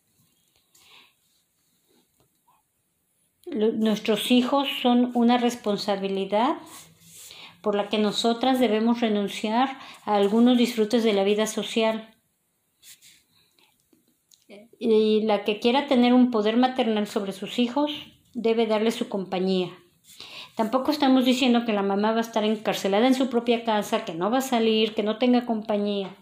Nuestros 3.47 4.31
hijos 4.31 4.69
son 4.83 5.11
una 5.15 5.39
responsabilidad 5.39 6.57
por 7.63 7.75
la 7.75 7.89
que 7.89 7.99
nosotras 7.99 8.61
debemos 8.61 9.01
renunciar 9.01 9.79
a 10.05 10.17
algunos 10.17 10.59
disfrutes 10.59 11.03
de 11.03 11.13
la 11.13 11.25
vida 11.25 11.47
social. 11.47 12.15
Y 14.79 15.23
la 15.23 15.45
que 15.45 15.61
quiera 15.61 15.87
tener 15.87 16.13
un 16.13 16.31
poder 16.31 16.57
maternal 16.57 17.07
sobre 17.07 17.33
sus 17.33 17.59
hijos 17.59 17.91
debe 18.35 18.67
darle 18.67 18.91
su 18.91 19.09
compañía. 19.09 19.71
Tampoco 20.59 20.91
estamos 20.91 21.25
diciendo 21.25 21.65
que 21.65 21.73
la 21.73 21.83
mamá 21.83 22.11
va 22.11 22.19
a 22.19 22.21
estar 22.21 22.43
encarcelada 22.43 23.07
en 23.07 23.15
su 23.15 23.31
propia 23.31 23.65
casa, 23.65 24.05
que 24.05 24.13
no 24.13 24.29
va 24.29 24.39
a 24.39 24.41
salir, 24.41 24.93
que 24.93 25.05
no 25.05 25.17
tenga 25.17 25.47
compañía. 25.47 26.17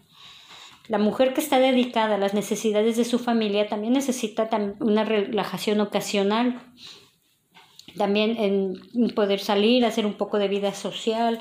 La 0.87 0.99
mujer 0.99 1.33
que 1.33 1.41
está 1.41 1.57
dedicada 1.57 2.15
a 2.15 2.19
las 2.19 2.35
necesidades 2.35 2.97
de 2.97 3.03
su 3.03 3.17
familia 3.17 3.67
también 3.67 3.93
necesita 3.93 4.47
una 4.79 5.03
relajación 5.03 5.81
ocasional 5.81 6.61
también 7.97 8.37
en 8.37 9.09
poder 9.15 9.39
salir, 9.39 9.83
hacer 9.83 10.05
un 10.05 10.13
poco 10.13 10.37
de 10.37 10.47
vida 10.47 10.71
social, 10.71 11.39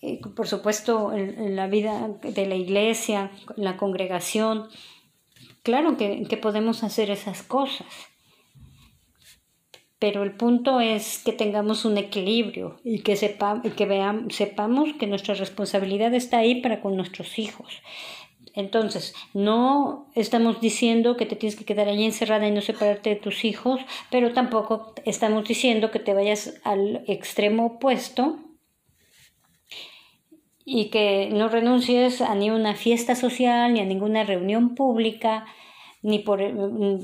eh, 0.00 0.18
por 0.34 0.48
supuesto 0.48 1.12
en, 1.12 1.56
la 1.56 1.66
vida 1.66 2.08
de 2.22 2.46
la 2.46 2.54
iglesia, 2.54 3.30
en 3.54 3.64
la 3.64 3.76
congregación. 3.76 4.68
Claro 5.62 5.98
que, 5.98 6.26
podemos 6.40 6.82
hacer 6.84 7.10
esas 7.10 7.42
cosas, 7.42 7.86
pero 10.02 10.24
el 10.24 10.32
punto 10.32 10.80
es 10.80 11.22
que 11.24 11.32
tengamos 11.32 11.84
un 11.84 11.96
equilibrio 11.96 12.80
y 12.82 13.02
que, 13.02 13.14
sepa, 13.14 13.60
y 13.62 13.70
que 13.70 13.86
sepamos 14.30 14.94
que 14.94 15.06
nuestra 15.06 15.34
responsabilidad 15.34 16.12
está 16.12 16.38
ahí 16.38 16.60
para 16.60 16.80
con 16.80 16.96
nuestros 16.96 17.38
hijos. 17.38 17.68
Entonces, 18.52 19.14
no 19.32 20.10
estamos 20.16 20.60
diciendo 20.60 21.16
que 21.16 21.24
te 21.24 21.36
tienes 21.36 21.54
que 21.54 21.64
quedar 21.64 21.86
allí 21.86 22.04
encerrada 22.04 22.48
y 22.48 22.50
no 22.50 22.62
separarte 22.62 23.10
de 23.10 23.16
tus 23.16 23.44
hijos, 23.44 23.80
pero 24.10 24.32
tampoco 24.32 24.92
estamos 25.04 25.46
diciendo 25.46 25.92
que 25.92 26.00
te 26.00 26.14
vayas 26.14 26.60
al 26.64 27.04
extremo 27.06 27.66
opuesto 27.66 28.40
y 30.64 30.86
que 30.86 31.28
no 31.32 31.48
renuncies 31.48 32.20
a 32.20 32.34
ni 32.34 32.50
una 32.50 32.74
fiesta 32.74 33.14
social, 33.14 33.72
ni 33.72 33.78
a 33.78 33.84
ninguna 33.84 34.24
reunión 34.24 34.74
pública, 34.74 35.46
ni 36.02 36.18
por, 36.18 36.40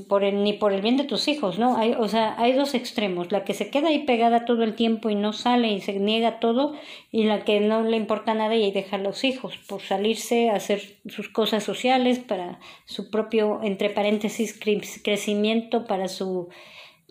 por 0.07 0.25
el, 0.25 0.43
ni 0.43 0.53
por 0.53 0.73
el 0.73 0.81
bien 0.81 0.97
de 0.97 1.05
tus 1.05 1.29
hijos, 1.29 1.57
¿no? 1.57 1.77
Hay, 1.77 1.93
o 1.93 2.09
sea, 2.09 2.35
hay 2.37 2.51
dos 2.51 2.73
extremos, 2.73 3.31
la 3.31 3.45
que 3.45 3.53
se 3.53 3.69
queda 3.69 3.87
ahí 3.87 3.99
pegada 3.99 4.43
todo 4.43 4.63
el 4.63 4.75
tiempo 4.75 5.09
y 5.09 5.15
no 5.15 5.31
sale 5.31 5.71
y 5.71 5.79
se 5.79 5.97
niega 5.99 6.39
todo, 6.39 6.73
y 7.09 7.23
la 7.23 7.45
que 7.45 7.61
no 7.61 7.81
le 7.81 7.95
importa 7.95 8.33
nada 8.33 8.55
y 8.55 8.71
deja 8.71 8.97
a 8.97 8.99
los 8.99 9.23
hijos 9.23 9.57
por 9.57 9.81
salirse 9.81 10.49
a 10.49 10.55
hacer 10.55 10.97
sus 11.05 11.29
cosas 11.29 11.63
sociales 11.63 12.19
para 12.19 12.59
su 12.85 13.09
propio, 13.09 13.61
entre 13.63 13.89
paréntesis, 13.89 14.59
crecimiento, 15.01 15.85
para 15.85 16.09
su 16.09 16.49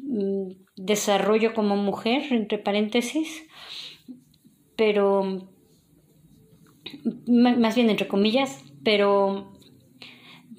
mm, 0.02 0.50
desarrollo 0.76 1.54
como 1.54 1.76
mujer, 1.76 2.22
entre 2.32 2.58
paréntesis, 2.58 3.46
pero 4.76 5.48
más 7.26 7.74
bien 7.74 7.88
entre 7.88 8.08
comillas, 8.08 8.62
pero 8.84 9.57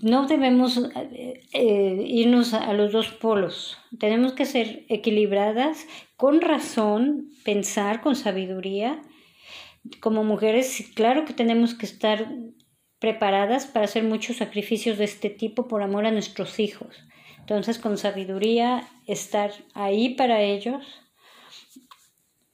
no 0.02 0.28
debemos 0.28 0.78
eh, 0.78 1.42
eh, 1.54 2.04
irnos 2.08 2.54
a 2.54 2.74
los 2.74 2.92
dos 2.92 3.10
polos. 3.10 3.78
Tenemos 4.00 4.34
que 4.34 4.46
ser 4.46 4.86
equilibradas, 4.90 5.86
con 6.16 6.42
razón, 6.42 7.30
pensar 7.44 8.02
con 8.02 8.16
sabiduría. 8.16 9.02
Como 10.00 10.24
mujeres, 10.24 10.92
claro 10.96 11.26
que 11.26 11.34
tenemos 11.34 11.74
que 11.74 11.86
estar 11.86 12.30
preparadas 13.00 13.66
para 13.66 13.86
hacer 13.86 14.04
muchos 14.04 14.38
sacrificios 14.38 14.98
de 14.98 15.06
este 15.06 15.30
tipo 15.30 15.68
por 15.68 15.82
amor 15.84 16.06
a 16.06 16.12
nuestros 16.12 16.60
hijos. 16.60 16.96
Entonces, 17.40 17.80
con 17.80 17.98
sabiduría, 17.98 18.88
estar 19.08 19.52
ahí 19.74 20.16
para 20.16 20.42
ellos 20.42 20.86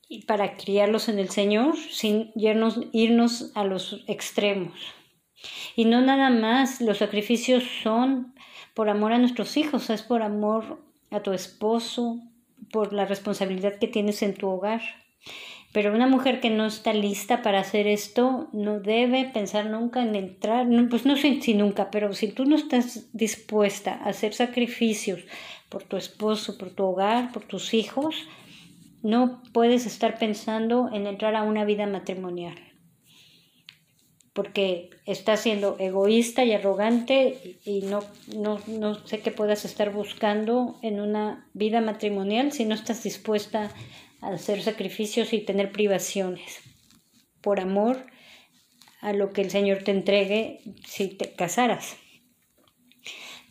y 0.07 0.25
para 0.25 0.55
criarlos 0.55 1.09
en 1.09 1.19
el 1.19 1.29
Señor 1.29 1.75
sin 1.77 2.31
irnos, 2.35 2.79
irnos 2.93 3.51
a 3.55 3.65
los 3.65 4.03
extremos. 4.07 4.94
Y 5.75 5.85
no 5.85 6.01
nada 6.01 6.29
más, 6.29 6.81
los 6.81 6.99
sacrificios 6.99 7.63
son 7.83 8.33
por 8.73 8.89
amor 8.89 9.13
a 9.13 9.17
nuestros 9.17 9.57
hijos, 9.57 9.89
es 9.89 10.01
por 10.01 10.21
amor 10.21 10.79
a 11.11 11.21
tu 11.21 11.31
esposo, 11.31 12.19
por 12.71 12.93
la 12.93 13.05
responsabilidad 13.05 13.79
que 13.79 13.87
tienes 13.87 14.21
en 14.21 14.33
tu 14.33 14.47
hogar. 14.47 14.81
Pero 15.71 15.93
una 15.93 16.07
mujer 16.07 16.39
que 16.39 16.49
no 16.49 16.65
está 16.65 16.93
lista 16.93 17.41
para 17.41 17.59
hacer 17.59 17.87
esto 17.87 18.47
no 18.53 18.79
debe 18.79 19.25
pensar 19.25 19.65
nunca 19.65 20.01
en 20.01 20.15
entrar, 20.15 20.67
pues 20.89 21.05
no 21.05 21.17
sé 21.17 21.41
si 21.41 21.53
nunca, 21.53 21.91
pero 21.91 22.13
si 22.13 22.29
tú 22.29 22.45
no 22.45 22.55
estás 22.55 23.09
dispuesta 23.11 23.95
a 23.95 24.09
hacer 24.09 24.33
sacrificios 24.33 25.21
por 25.67 25.83
tu 25.83 25.97
esposo, 25.97 26.57
por 26.57 26.69
tu 26.69 26.85
hogar, 26.85 27.31
por 27.33 27.43
tus 27.43 27.73
hijos, 27.73 28.15
no 29.03 29.41
puedes 29.51 29.85
estar 29.85 30.17
pensando 30.17 30.89
en 30.93 31.07
entrar 31.07 31.35
a 31.35 31.43
una 31.43 31.65
vida 31.65 31.85
matrimonial 31.87 32.55
porque 34.35 34.89
estás 35.05 35.39
siendo 35.39 35.77
egoísta 35.79 36.43
y 36.43 36.51
arrogante 36.51 37.57
y 37.63 37.83
no, 37.83 38.03
no, 38.35 38.59
no 38.67 39.07
sé 39.07 39.21
qué 39.21 39.31
puedas 39.31 39.63
estar 39.63 39.93
buscando 39.93 40.77
en 40.81 40.99
una 40.99 41.47
vida 41.53 41.79
matrimonial 41.79 42.51
si 42.51 42.65
no 42.65 42.75
estás 42.75 43.01
dispuesta 43.01 43.71
a 44.19 44.27
hacer 44.31 44.61
sacrificios 44.61 45.31
y 45.31 45.39
tener 45.39 45.71
privaciones 45.71 46.59
por 47.39 47.61
amor 47.61 48.07
a 48.99 49.13
lo 49.13 49.31
que 49.31 49.41
el 49.41 49.51
Señor 49.51 49.83
te 49.83 49.91
entregue 49.91 50.59
si 50.85 51.07
te 51.07 51.31
casaras. 51.31 51.95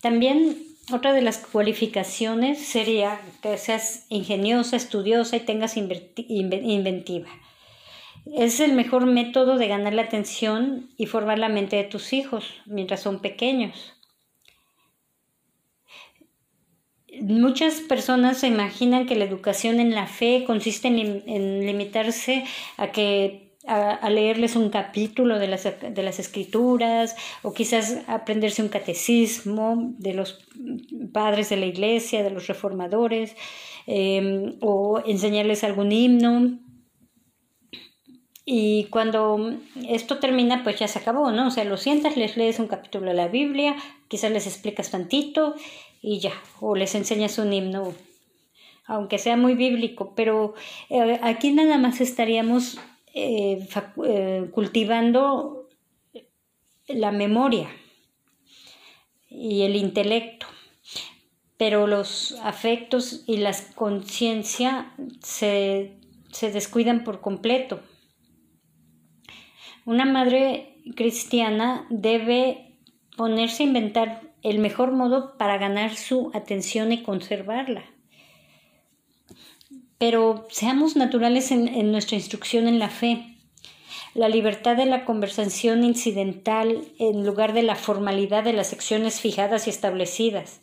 También 0.03 0.59
otra 0.93 1.15
de 1.15 1.23
las 1.23 1.39
cualificaciones 1.39 2.59
sería 2.59 3.23
que 3.43 3.57
seas 3.57 4.05
ingeniosa, 4.11 4.77
estudiosa 4.77 5.37
y 5.37 5.41
tengas 5.41 5.79
inventiva. 5.79 7.31
Es 8.27 8.61
el 8.61 8.73
mejor 8.73 9.07
método 9.07 9.59
de 9.59 9.69
ganar 9.69 9.93
la 9.93 10.03
atención 10.03 10.91
y 10.97 11.07
formar 11.07 11.39
la 11.39 11.49
mente 11.49 11.77
de 11.77 11.85
tus 11.85 12.13
hijos 12.13 12.55
mientras 12.65 13.03
son 13.03 13.21
pequeños. 13.21 13.93
Muchas 17.21 17.81
personas 17.81 18.39
se 18.39 18.49
imaginan 18.49 19.07
que 19.07 19.15
la 19.15 19.25
educación 19.25 19.79
en 19.79 19.95
la 19.95 20.07
fe 20.07 20.45
consiste 20.47 20.89
en, 20.89 21.67
limitarse 21.67 22.45
a 22.77 22.91
que 22.91 23.53
a, 23.67 24.11
leerles 24.11 24.57
un 24.57 24.69
capítulo 24.69 25.39
de 25.39 25.47
las, 25.47 25.65
de 25.65 26.03
las, 26.03 26.19
escrituras 26.19 27.15
o 27.43 27.55
quizás 27.55 28.03
aprenderse 28.09 28.63
un 28.63 28.69
catecismo 28.69 29.95
de 29.99 30.15
los 30.15 30.45
padres 31.13 31.51
de 31.51 31.57
la 31.57 31.67
iglesia, 31.67 32.25
de 32.25 32.31
los 32.31 32.47
reformadores, 32.49 33.37
eh, 33.87 34.57
o 34.61 35.01
enseñarles 35.07 35.63
algún 35.63 35.93
himno 35.93 36.59
y 38.47 38.85
cuando 38.85 39.55
esto 39.89 40.19
termina, 40.19 40.63
pues 40.65 40.79
ya 40.79 40.87
se 40.87 40.99
acabó, 40.99 41.31
¿no? 41.33 41.49
O 41.49 41.51
sea, 41.51 41.65
lo 41.65 41.79
sientas, 41.79 42.17
les 42.17 42.37
lees 42.37 42.59
un 42.59 42.67
capítulo 42.67 43.07
de 43.07 43.15
la 43.15 43.29
Biblia, 43.29 43.75
quizás 44.09 44.31
les 44.31 44.47
explicas 44.47 44.91
tantito 44.91 45.55
y 46.03 46.21
ya, 46.21 46.33
o 46.61 46.75
les 46.75 46.95
enseñas 46.95 47.39
un 47.39 47.53
himno, 47.55 47.95
aunque 48.87 49.17
sea 49.17 49.39
muy 49.39 49.55
bíblico, 49.55 50.13
pero 50.15 50.55
eh, 50.91 51.19
aquí 51.23 51.53
nada 51.53 51.79
más 51.79 52.03
estaríamos 52.03 52.79
eh, 53.15 53.67
eh, 54.05 54.51
cultivando 54.53 55.71
la 56.87 57.13
memoria 57.13 57.71
y 59.31 59.63
el 59.63 59.75
intelecto, 59.75 60.47
pero 61.57 61.87
los 61.87 62.33
afectos 62.43 63.23
y 63.27 63.39
la 63.39 63.57
conciencia 63.75 64.93
se, 65.23 65.97
se 66.31 66.51
descuidan 66.51 67.05
por 67.05 67.23
completo. 67.23 67.81
Una 69.87 70.07
madre 70.07 70.79
cristiana 70.97 71.87
debe 71.91 72.79
ponerse 73.17 73.63
a 73.63 73.67
inventar 73.67 74.23
el 74.43 74.59
mejor 74.59 74.93
modo 74.93 75.37
para 75.37 75.59
ganar 75.59 75.97
su 75.97 76.31
atención 76.35 76.93
y 76.93 77.03
conservarla. 77.03 77.85
Pero 79.99 80.47
seamos 80.51 80.97
naturales 80.97 81.51
en, 81.51 81.93
nuestra 81.93 82.17
instrucción 82.17 82.69
en 82.69 82.79
la 82.79 82.89
fe. 82.89 83.39
La 84.15 84.29
libertad 84.29 84.77
de 84.77 84.87
la 84.87 85.05
conversación 85.05 85.85
incidental 85.85 86.85
en 86.99 87.25
lugar 87.25 87.53
de 87.53 87.63
la 87.63 87.75
formalidad 87.75 88.45
de 88.45 88.53
las 88.53 88.69
secciones 88.69 89.21
fijadas 89.21 89.67
y 89.67 89.71
establecidas. 89.71 90.61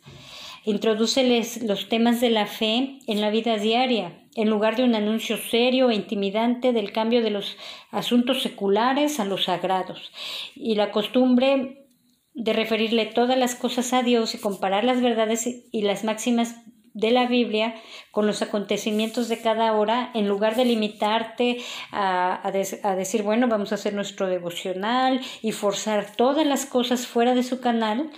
Introdúceles 0.64 1.62
los 1.62 1.88
temas 1.88 2.20
de 2.20 2.30
la 2.30 2.46
fe 2.46 2.98
en 3.08 3.20
la 3.20 3.30
vida 3.30 3.56
diaria, 3.56 4.20
en 4.36 4.48
lugar 4.48 4.76
de 4.76 4.84
un 4.84 4.94
anuncio 4.94 5.36
serio 5.36 5.90
e 5.90 5.94
intimidante 5.94 6.72
del 6.72 6.92
cambio 6.92 7.22
de 7.22 7.30
los 7.30 7.56
asuntos 7.90 8.42
seculares 8.42 9.18
a 9.18 9.24
los 9.24 9.44
sagrados, 9.44 10.12
y 10.54 10.76
la 10.76 10.92
costumbre 10.92 11.86
de 12.34 12.52
referirle 12.52 13.06
todas 13.06 13.36
las 13.36 13.56
cosas 13.56 13.92
a 13.92 14.02
Dios 14.02 14.34
y 14.34 14.38
comparar 14.38 14.84
las 14.84 15.02
verdades 15.02 15.66
y 15.70 15.82
las 15.82 16.04
máximas 16.04 16.54
de 16.94 17.10
la 17.10 17.26
Biblia 17.26 17.74
con 18.10 18.26
los 18.26 18.40
acontecimientos 18.42 19.28
de 19.28 19.40
cada 19.40 19.72
hora, 19.72 20.10
en 20.14 20.28
lugar 20.28 20.56
de 20.56 20.64
limitarte 20.64 21.58
a, 21.90 22.46
a, 22.46 22.96
decir, 22.96 23.22
bueno, 23.22 23.48
vamos 23.48 23.72
a 23.72 23.76
hacer 23.76 23.94
nuestro 23.94 24.28
devocional 24.28 25.20
y 25.40 25.52
forzar 25.52 26.14
todas 26.16 26.46
las 26.46 26.66
cosas 26.66 27.06
fuera 27.06 27.34
de 27.34 27.42
su 27.42 27.60
canal 27.60 28.10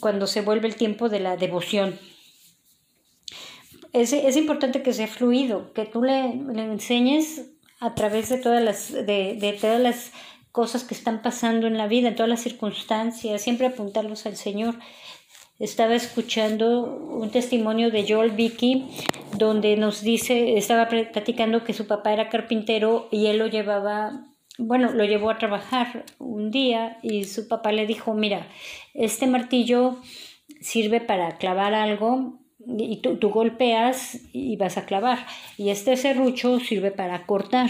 cuando 0.00 0.26
se 0.26 0.40
vuelve 0.40 0.68
el 0.68 0.76
tiempo 0.76 1.08
de 1.08 1.20
la 1.20 1.36
devoción 1.36 1.98
es, 3.94 4.12
es 4.12 4.36
importante 4.36 4.82
que 4.82 4.92
sea 4.92 5.06
fluido, 5.06 5.72
que 5.72 5.86
tú 5.86 6.02
le, 6.02 6.34
le 6.34 6.64
enseñes 6.64 7.46
a 7.80 7.94
través 7.94 8.28
de 8.28 8.38
todas 8.38 8.62
las, 8.62 8.92
de, 8.92 9.36
de 9.40 9.56
todas 9.58 9.80
las 9.80 10.10
cosas 10.52 10.84
que 10.84 10.94
están 10.94 11.22
pasando 11.22 11.66
en 11.66 11.78
la 11.78 11.86
vida, 11.86 12.08
en 12.08 12.16
todas 12.16 12.28
las 12.28 12.42
circunstancias, 12.42 13.40
siempre 13.40 13.68
apuntarlos 13.68 14.26
al 14.26 14.36
Señor. 14.36 14.74
Estaba 15.60 15.94
escuchando 15.94 16.82
un 16.82 17.30
testimonio 17.30 17.92
de 17.92 18.04
Joel 18.06 18.32
Vicky 18.32 18.88
donde 19.38 19.76
nos 19.76 20.02
dice, 20.02 20.58
estaba 20.58 20.88
platicando 20.88 21.62
que 21.62 21.72
su 21.72 21.86
papá 21.86 22.12
era 22.12 22.28
carpintero 22.28 23.08
y 23.12 23.26
él 23.26 23.38
lo 23.38 23.46
llevaba, 23.46 24.26
bueno, 24.58 24.92
lo 24.92 25.04
llevó 25.04 25.30
a 25.30 25.38
trabajar 25.38 26.04
un 26.18 26.50
día 26.50 26.98
y 27.02 27.24
su 27.24 27.48
papá 27.48 27.72
le 27.72 27.86
dijo, 27.86 28.14
mira, 28.14 28.46
este 28.94 29.26
martillo 29.26 29.98
sirve 30.60 31.00
para 31.00 31.38
clavar 31.38 31.74
algo 31.74 32.38
y 32.66 32.98
tú, 32.98 33.18
golpeas 33.28 34.20
y 34.32 34.56
vas 34.56 34.78
a 34.78 34.86
clavar. 34.86 35.26
Y 35.58 35.70
este 35.70 35.96
serrucho 35.96 36.60
sirve 36.60 36.90
para 36.90 37.26
cortar. 37.26 37.68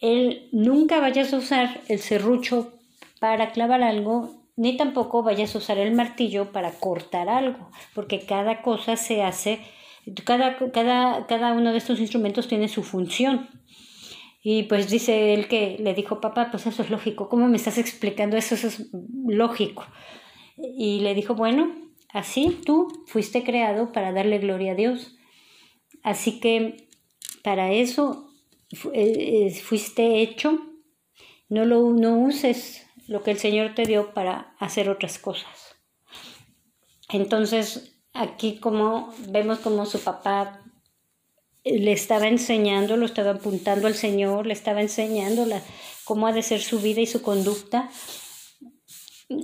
Él 0.00 0.48
nunca 0.52 1.00
vayas 1.00 1.32
a 1.32 1.38
usar 1.38 1.80
el 1.88 1.98
serrucho 2.00 2.72
para 3.20 3.52
clavar 3.52 3.82
algo, 3.82 4.44
ni 4.56 4.76
tampoco 4.76 5.22
vayas 5.22 5.54
a 5.54 5.58
usar 5.58 5.78
el 5.78 5.94
martillo 5.94 6.52
para 6.52 6.72
cortar 6.72 7.28
algo, 7.28 7.70
porque 7.94 8.20
cada 8.20 8.62
cosa 8.62 8.96
se 8.96 9.22
hace, 9.22 9.60
cada, 10.24 10.56
cada, 10.72 11.26
cada 11.26 11.52
uno 11.52 11.72
de 11.72 11.78
estos 11.78 12.00
instrumentos 12.00 12.48
tiene 12.48 12.68
su 12.68 12.82
función. 12.82 13.48
Y 14.48 14.62
pues 14.62 14.88
dice 14.88 15.34
él 15.34 15.48
que 15.48 15.76
le 15.80 15.92
dijo, 15.92 16.20
papá, 16.20 16.52
pues 16.52 16.68
eso 16.68 16.80
es 16.80 16.88
lógico, 16.88 17.28
¿cómo 17.28 17.48
me 17.48 17.56
estás 17.56 17.78
explicando 17.78 18.36
eso? 18.36 18.54
Eso 18.54 18.68
es 18.68 18.90
lógico. 19.26 19.84
Y 20.56 21.00
le 21.00 21.16
dijo, 21.16 21.34
bueno, 21.34 21.74
así 22.12 22.60
tú 22.64 22.86
fuiste 23.08 23.42
creado 23.42 23.90
para 23.90 24.12
darle 24.12 24.38
gloria 24.38 24.70
a 24.70 24.74
Dios. 24.76 25.16
Así 26.04 26.38
que 26.38 26.88
para 27.42 27.72
eso 27.72 28.30
eh, 28.92 29.48
eh, 29.48 29.50
fuiste 29.50 30.22
hecho. 30.22 30.60
No, 31.48 31.64
lo, 31.64 31.90
no 31.90 32.16
uses 32.16 32.86
lo 33.08 33.24
que 33.24 33.32
el 33.32 33.38
Señor 33.38 33.74
te 33.74 33.82
dio 33.82 34.14
para 34.14 34.54
hacer 34.60 34.88
otras 34.88 35.18
cosas. 35.18 35.74
Entonces, 37.08 38.00
aquí 38.12 38.60
como 38.60 39.12
vemos 39.28 39.58
como 39.58 39.86
su 39.86 39.98
papá 39.98 40.65
le 41.66 41.92
estaba 41.92 42.28
enseñando, 42.28 42.96
lo 42.96 43.06
estaba 43.06 43.32
apuntando 43.32 43.88
al 43.88 43.94
Señor, 43.94 44.46
le 44.46 44.52
estaba 44.52 44.80
enseñando 44.80 45.46
cómo 46.04 46.28
ha 46.28 46.32
de 46.32 46.42
ser 46.42 46.60
su 46.60 46.80
vida 46.80 47.00
y 47.00 47.06
su 47.06 47.22
conducta 47.22 47.90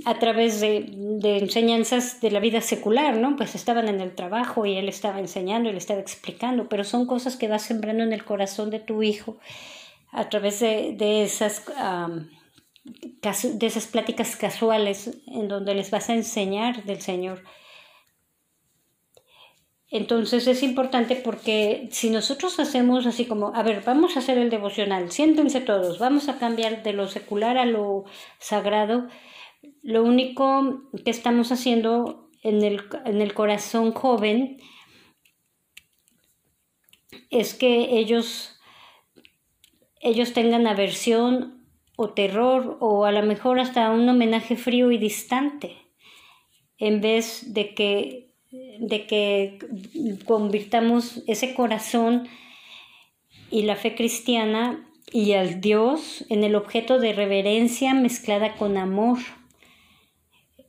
a 0.05 0.19
través 0.21 0.61
de, 0.61 0.87
de, 0.89 1.39
enseñanzas 1.39 2.21
de 2.21 2.31
la 2.31 2.39
vida 2.39 2.61
secular, 2.61 3.17
¿no? 3.17 3.35
Pues 3.35 3.57
estaban 3.57 3.89
en 3.89 4.01
el 4.01 4.15
trabajo 4.15 4.65
y 4.65 4.77
él 4.77 4.89
estaba 4.89 5.19
enseñando 5.19 5.69
y 5.69 5.73
le 5.73 5.79
estaba 5.79 6.01
explicando, 6.01 6.69
pero 6.69 6.85
son 6.85 7.07
cosas 7.07 7.37
que 7.37 7.49
vas 7.49 7.63
sembrando 7.63 8.05
en 8.05 8.13
el 8.13 8.25
corazón 8.25 8.71
de 8.71 8.79
tu 8.79 9.03
hijo 9.03 9.39
a 10.13 10.29
través 10.29 10.61
de, 10.61 10.95
de 10.97 11.25
esas, 11.25 11.65
de 12.85 13.67
esas 13.67 13.87
pláticas 13.89 14.37
casuales 14.37 15.19
en 15.27 15.49
donde 15.49 15.75
les 15.75 15.91
vas 15.91 16.09
a 16.11 16.15
enseñar 16.15 16.85
del 16.85 17.01
Señor. 17.01 17.43
Entonces 19.93 20.47
es 20.47 20.63
importante 20.63 21.17
porque 21.17 21.87
si 21.91 22.09
nosotros 22.09 22.59
hacemos 22.59 23.05
así 23.05 23.27
como, 23.27 23.55
a 23.55 23.63
ver, 23.63 23.83
vamos 23.85 24.17
a 24.17 24.21
hacer 24.21 24.39
el 24.39 24.49
devocional, 24.49 25.13
siéntense 25.13 25.61
todos, 25.61 25.99
vamos 25.99 26.31
a 26.31 26.39
cambiar 26.39 26.83
de 26.83 26.95
lo 26.95 27.09
secular 27.09 27.59
a 27.59 27.67
lo 27.67 28.05
sagrado, 28.39 29.09
lo 29.83 30.03
único 30.03 30.85
que 31.05 31.11
estamos 31.11 31.53
haciendo 31.53 32.31
en 32.43 32.63
el, 32.63 32.83
en 33.05 33.21
el 33.21 33.35
corazón 33.35 33.93
joven 33.93 34.63
es 37.29 37.53
que 37.53 37.99
ellos, 37.99 38.59
ellos 40.01 40.33
tengan 40.33 40.67
aversión 40.67 41.67
o 41.97 42.15
terror 42.15 42.79
o 42.81 43.05
a 43.05 43.13
lo 43.13 43.23
mejor 43.25 43.61
hasta 43.61 43.91
un 43.91 44.09
homenaje 44.09 44.57
frío 44.57 44.91
y 44.91 44.97
distante, 44.97 45.77
en 46.79 47.03
vez 47.03 47.53
de 47.53 47.75
que 47.75 48.32
de 48.53 49.07
que 49.07 49.59
convirtamos 50.27 51.23
ese 51.27 51.55
corazón 51.55 52.29
y 53.51 53.63
la 53.63 53.77
fe 53.77 53.95
cristiana 53.95 54.87
y 55.11 55.33
al 55.33 55.61
Dios 55.61 56.25
en 56.29 56.45
el 56.45 56.55
objeto 56.55 56.99
de 56.99 57.15
reverencia 57.15 57.95
mezclada 57.95 58.57
con 58.57 58.77
amor. 58.77 59.19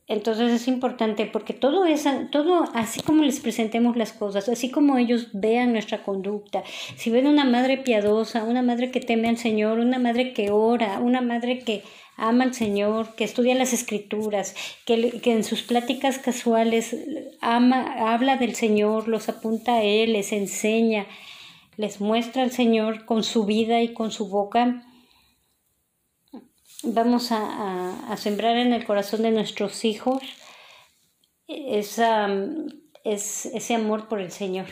Entonces 0.06 0.52
es 0.52 0.68
importante 0.68 1.26
porque 1.26 1.54
todo 1.54 1.86
es, 1.86 2.06
todo 2.30 2.64
así 2.74 3.00
como 3.00 3.22
les 3.22 3.40
presentemos 3.40 3.96
las 3.96 4.12
cosas, 4.12 4.48
así 4.48 4.70
como 4.70 4.98
ellos 4.98 5.28
vean 5.32 5.72
nuestra 5.72 6.02
conducta, 6.02 6.62
si 6.96 7.10
ven 7.10 7.26
una 7.26 7.44
madre 7.44 7.78
piadosa, 7.78 8.44
una 8.44 8.62
madre 8.62 8.90
que 8.90 9.00
teme 9.00 9.28
al 9.28 9.38
Señor, 9.38 9.78
una 9.78 9.98
madre 9.98 10.34
que 10.34 10.50
ora, 10.50 11.00
una 11.00 11.22
madre 11.22 11.60
que 11.60 11.82
ama 12.16 12.44
al 12.44 12.54
Señor, 12.54 13.14
que 13.16 13.24
estudia 13.24 13.54
las 13.54 13.72
escrituras, 13.72 14.54
que, 14.86 15.20
que, 15.20 15.32
en 15.32 15.44
sus 15.44 15.62
pláticas 15.62 16.18
casuales 16.18 16.96
ama, 17.40 18.12
habla 18.12 18.36
del 18.36 18.54
Señor, 18.54 19.08
los 19.08 19.28
apunta 19.28 19.76
a 19.76 19.82
Él, 19.82 20.12
les 20.12 20.32
enseña, 20.32 21.06
les 21.76 22.00
muestra 22.00 22.42
al 22.42 22.52
Señor 22.52 23.04
con 23.04 23.24
su 23.24 23.44
vida 23.44 23.82
y 23.82 23.92
con 23.92 24.12
su 24.12 24.28
boca. 24.28 24.84
Vamos 26.82 27.32
a, 27.32 28.12
a, 28.12 28.16
sembrar 28.16 28.56
en 28.56 28.72
el 28.72 28.84
corazón 28.84 29.22
de 29.22 29.30
nuestros 29.30 29.84
hijos 29.84 30.22
esa, 31.48 32.28
es, 33.04 33.46
ese 33.46 33.74
amor 33.74 34.08
por 34.08 34.20
el 34.20 34.30
Señor. 34.30 34.66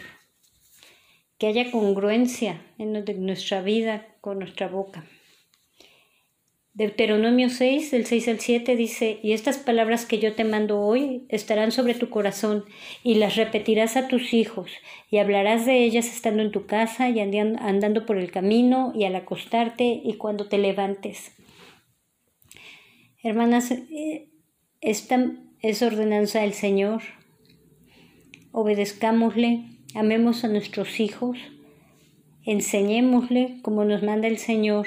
Que 1.39 1.49
haya 1.49 1.73
congruencia 1.73 2.65
en 2.79 3.05
nuestra 3.27 3.63
vida 3.63 4.07
con 4.21 4.39
nuestra 4.39 4.69
boca. 4.69 5.05
Deuteronomio 6.75 7.51
6, 7.51 7.91
del 7.91 8.07
6 8.07 8.29
al 8.29 8.41
7 8.41 8.77
dice, 8.77 9.21
y 9.23 9.33
estas 9.33 9.59
palabras 9.59 10.07
que 10.07 10.19
yo 10.19 10.35
te 10.35 10.45
mando 10.45 10.81
hoy 10.81 11.27
estarán 11.29 11.71
sobre 11.71 11.93
tu 11.93 12.09
corazón, 12.09 12.65
y 13.05 13.17
las 13.17 13.37
repetirás 13.37 13.99
a 13.99 14.09
tus 14.09 14.33
hijos, 14.33 14.71
y 15.11 15.19
hablarás 15.19 15.67
de 15.67 15.85
ellas 15.85 16.07
estando 16.07 16.43
en 16.43 16.51
tu 16.51 16.65
casa 16.65 17.11
y 17.11 17.21
andando 17.21 18.07
por 18.07 18.17
el 18.17 18.31
camino, 18.31 18.91
y 18.95 19.05
al 19.05 19.17
acostarte, 19.17 20.01
y 20.03 20.15
cuando 20.15 20.49
te 20.49 20.57
levantes. 20.57 21.33
Hermanas, 23.23 23.71
eh, 23.71 24.31
esta 24.81 25.31
es 25.61 25.83
ordenanza 25.83 26.41
del 26.41 26.55
Señor. 26.55 27.03
Obedezcámosle, 28.51 29.63
amemos 29.95 30.43
a 30.43 30.49
nuestros 30.49 31.01
hijos, 31.01 31.37
enseñémosle 32.47 33.59
como 33.61 33.85
nos 33.85 34.03
manda 34.03 34.27
el 34.27 34.39
Señor 34.39 34.87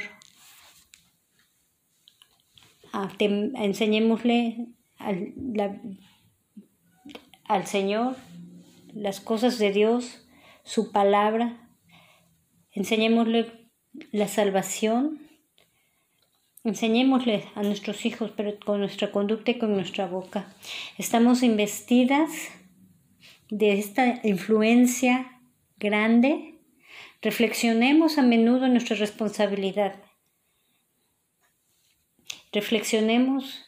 enseñémosle 3.19 4.67
al, 4.97 5.33
al 7.45 7.67
Señor 7.67 8.15
las 8.93 9.19
cosas 9.19 9.59
de 9.59 9.71
Dios, 9.71 10.25
su 10.63 10.91
palabra, 10.91 11.69
enseñémosle 12.71 13.69
la 14.11 14.27
salvación, 14.27 15.19
enseñémosle 16.63 17.43
a 17.55 17.63
nuestros 17.63 18.05
hijos, 18.05 18.31
pero 18.35 18.57
con 18.59 18.79
nuestra 18.79 19.11
conducta 19.11 19.51
y 19.51 19.59
con 19.59 19.73
nuestra 19.73 20.07
boca. 20.07 20.47
Estamos 20.97 21.43
investidas 21.43 22.31
de 23.49 23.73
esta 23.73 24.21
influencia 24.23 25.41
grande. 25.77 26.59
Reflexionemos 27.21 28.17
a 28.17 28.23
menudo 28.23 28.67
nuestra 28.67 28.95
responsabilidad. 28.95 30.01
Reflexionemos 32.55 33.65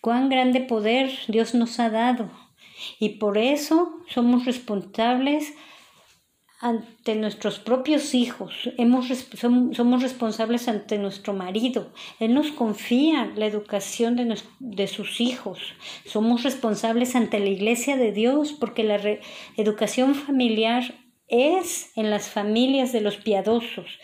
cuán 0.00 0.30
grande 0.30 0.60
poder 0.60 1.10
Dios 1.28 1.54
nos 1.54 1.78
ha 1.78 1.90
dado. 1.90 2.30
Y 2.98 3.10
por 3.20 3.36
eso 3.36 4.00
somos 4.08 4.46
responsables 4.46 5.52
ante 6.58 7.16
nuestros 7.16 7.58
propios 7.58 8.14
hijos, 8.14 8.70
Hemos, 8.78 9.08
somos 9.72 10.02
responsables 10.02 10.68
ante 10.68 10.96
nuestro 10.96 11.34
marido, 11.34 11.92
Él 12.18 12.34
nos 12.34 12.52
confía 12.52 13.30
la 13.36 13.46
educación 13.46 14.14
de, 14.16 14.38
de 14.60 14.86
sus 14.86 15.20
hijos, 15.20 15.58
somos 16.06 16.44
responsables 16.44 17.16
ante 17.16 17.40
la 17.40 17.48
iglesia 17.48 17.96
de 17.96 18.12
Dios 18.12 18.52
porque 18.52 18.84
la 18.84 19.00
educación 19.56 20.14
familiar 20.14 20.94
es 21.26 21.90
en 21.96 22.10
las 22.10 22.30
familias 22.30 22.92
de 22.92 23.00
los 23.00 23.16
piadosos 23.16 23.98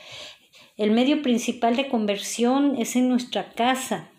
el 0.79 0.93
medio 0.93 1.23
principal 1.23 1.75
de 1.75 1.89
conversión 1.89 2.77
es 2.79 2.95
en 2.95 3.09
nuestra 3.09 3.51
casa. 3.51 4.11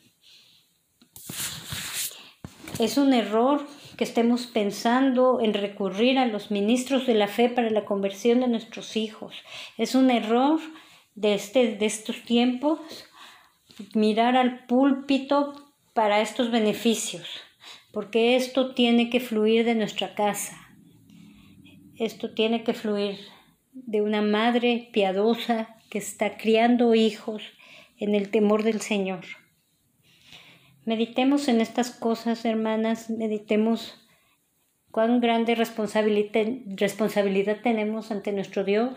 Es 2.80 2.97
un 2.97 3.14
error 3.14 3.66
que 3.97 4.03
estemos 4.03 4.45
pensando 4.45 5.39
en 5.41 5.53
recurrir 5.53 6.20
a 6.20 6.26
los 6.26 6.51
ministros 6.51 7.07
de 7.07 7.14
la 7.14 7.28
fe 7.28 7.49
para 7.49 7.70
la 7.70 7.86
conversión 7.86 8.41
de 8.41 8.49
nuestros 8.49 8.97
hijos. 8.97 9.36
Es 9.78 9.95
un 9.95 10.12
error 10.12 10.60
de, 11.16 11.34
este, 11.34 11.78
de 11.78 11.86
estos 11.86 12.24
tiempos 12.24 12.80
mirar 13.93 14.36
al 14.36 14.66
púlpito 14.66 15.53
para 15.93 16.20
estos 16.20 16.51
beneficios, 16.51 17.28
porque 17.93 18.36
esto 18.36 18.74
tiene 18.74 19.10
que 19.10 19.22
fluir 19.22 19.64
de 19.64 19.76
nuestra 19.76 20.14
casa. 20.14 20.57
Esto 21.97 22.34
tiene 22.34 22.64
que 22.66 22.74
fluir 22.74 23.18
de 23.72 24.01
una 24.01 24.22
madre 24.22 24.89
piadosa 24.91 25.78
que 25.90 25.98
está 25.98 26.38
criando 26.38 26.96
hijos 26.96 27.44
en 27.98 28.16
el 28.16 28.30
temor 28.30 28.64
del 28.64 28.82
Señor. 28.82 29.26
Meditemos 30.86 31.48
en 31.48 31.62
estas 31.62 31.92
cosas, 31.92 32.46
hermanas, 32.46 33.10
meditemos 33.10 33.96
cuán 34.92 35.20
grande 35.20 35.56
responsabilidad, 35.56 37.58
tenemos 37.62 38.12
ante 38.12 38.32
nuestro 38.32 38.64
Dios. 38.64 38.94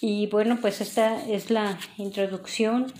Y 0.00 0.26
bueno, 0.26 0.58
pues 0.60 0.80
esta 0.80 1.24
es 1.26 1.50
la 1.50 1.78
introducción. 1.96 2.92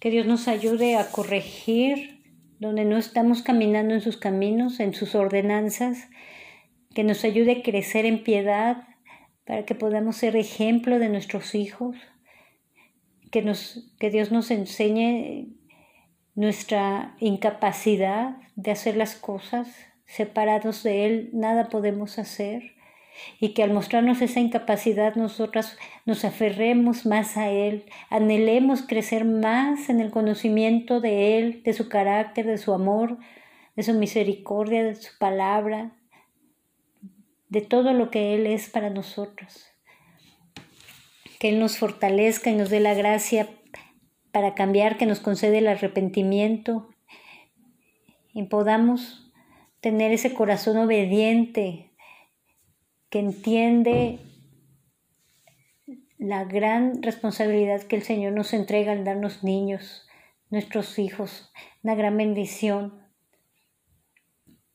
Que 0.00 0.10
Dios 0.10 0.26
nos 0.26 0.48
ayude 0.48 0.96
a 0.96 1.10
corregir 1.10 2.20
donde 2.58 2.84
no 2.84 2.98
estamos 2.98 3.42
caminando 3.42 3.94
en 3.94 4.00
sus 4.00 4.16
caminos, 4.16 4.80
en 4.80 4.92
sus 4.92 5.14
ordenanzas, 5.14 6.08
que 6.94 7.04
nos 7.04 7.24
ayude 7.24 7.52
a 7.52 7.62
crecer 7.62 8.06
en 8.06 8.22
piedad, 8.22 8.89
para 9.50 9.64
que 9.64 9.74
podamos 9.74 10.14
ser 10.14 10.36
ejemplo 10.36 11.00
de 11.00 11.08
nuestros 11.08 11.56
hijos, 11.56 11.96
que, 13.32 13.42
nos, 13.42 13.90
que 13.98 14.08
Dios 14.08 14.30
nos 14.30 14.52
enseñe 14.52 15.48
nuestra 16.36 17.16
incapacidad 17.18 18.36
de 18.54 18.70
hacer 18.70 18.96
las 18.96 19.16
cosas, 19.16 19.66
separados 20.06 20.84
de 20.84 21.04
Él, 21.04 21.30
nada 21.32 21.68
podemos 21.68 22.20
hacer, 22.20 22.76
y 23.40 23.48
que 23.48 23.64
al 23.64 23.72
mostrarnos 23.72 24.22
esa 24.22 24.38
incapacidad 24.38 25.16
nosotras 25.16 25.76
nos 26.06 26.24
aferremos 26.24 27.04
más 27.04 27.36
a 27.36 27.50
Él, 27.50 27.86
anhelemos 28.08 28.82
crecer 28.82 29.24
más 29.24 29.88
en 29.88 29.98
el 29.98 30.12
conocimiento 30.12 31.00
de 31.00 31.38
Él, 31.38 31.64
de 31.64 31.72
su 31.72 31.88
carácter, 31.88 32.46
de 32.46 32.56
su 32.56 32.72
amor, 32.72 33.18
de 33.74 33.82
su 33.82 33.94
misericordia, 33.94 34.84
de 34.84 34.94
su 34.94 35.18
palabra, 35.18 35.90
de 37.50 37.60
todo 37.60 37.92
lo 37.92 38.10
que 38.10 38.34
Él 38.34 38.46
es 38.46 38.70
para 38.70 38.88
nosotros. 38.90 39.66
Que 41.38 41.50
Él 41.50 41.60
nos 41.60 41.76
fortalezca 41.76 42.50
y 42.50 42.54
nos 42.54 42.70
dé 42.70 42.80
la 42.80 42.94
gracia 42.94 43.48
para 44.32 44.54
cambiar, 44.54 44.96
que 44.96 45.06
nos 45.06 45.20
concede 45.20 45.58
el 45.58 45.68
arrepentimiento 45.68 46.88
y 48.32 48.44
podamos 48.44 49.30
tener 49.80 50.12
ese 50.12 50.34
corazón 50.34 50.78
obediente 50.78 51.90
que 53.08 53.18
entiende 53.18 54.20
la 56.18 56.44
gran 56.44 57.02
responsabilidad 57.02 57.82
que 57.82 57.96
el 57.96 58.02
Señor 58.02 58.32
nos 58.32 58.52
entrega 58.52 58.92
al 58.92 59.04
darnos 59.04 59.42
niños, 59.42 60.06
nuestros 60.50 60.98
hijos, 60.98 61.50
una 61.82 61.94
gran 61.94 62.16
bendición. 62.16 63.00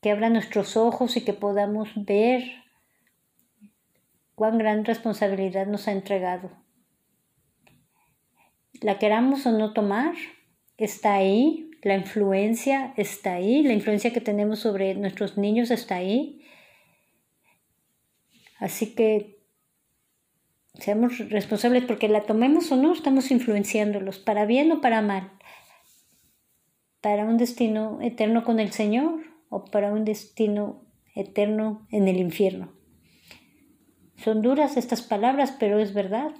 Que 0.02 0.10
abra 0.10 0.28
nuestros 0.28 0.76
ojos 0.76 1.16
y 1.16 1.24
que 1.24 1.32
podamos 1.32 1.88
ver 1.94 2.65
cuán 4.36 4.58
gran 4.58 4.84
responsabilidad 4.84 5.66
nos 5.66 5.88
ha 5.88 5.92
entregado. 5.92 6.50
La 8.82 8.98
queramos 8.98 9.46
o 9.46 9.52
no 9.52 9.72
tomar, 9.72 10.14
está 10.76 11.14
ahí, 11.14 11.70
la 11.82 11.96
influencia 11.96 12.92
está 12.98 13.34
ahí, 13.34 13.62
la 13.62 13.72
influencia 13.72 14.12
que 14.12 14.20
tenemos 14.20 14.60
sobre 14.60 14.94
nuestros 14.94 15.38
niños 15.38 15.70
está 15.70 15.96
ahí. 15.96 16.44
Así 18.60 18.94
que 18.94 19.40
seamos 20.74 21.18
responsables 21.30 21.84
porque 21.84 22.08
la 22.08 22.24
tomemos 22.24 22.70
o 22.70 22.76
no, 22.76 22.92
estamos 22.92 23.30
influenciándolos, 23.30 24.18
para 24.18 24.44
bien 24.44 24.70
o 24.70 24.82
para 24.82 25.00
mal, 25.00 25.32
para 27.00 27.24
un 27.24 27.38
destino 27.38 28.00
eterno 28.02 28.44
con 28.44 28.60
el 28.60 28.72
Señor 28.72 29.22
o 29.48 29.64
para 29.64 29.90
un 29.92 30.04
destino 30.04 30.84
eterno 31.14 31.86
en 31.90 32.08
el 32.08 32.18
infierno. 32.18 32.75
Son 34.22 34.42
duras 34.42 34.76
estas 34.76 35.02
palabras, 35.02 35.54
pero 35.58 35.78
es 35.78 35.94
verdad. 35.94 36.32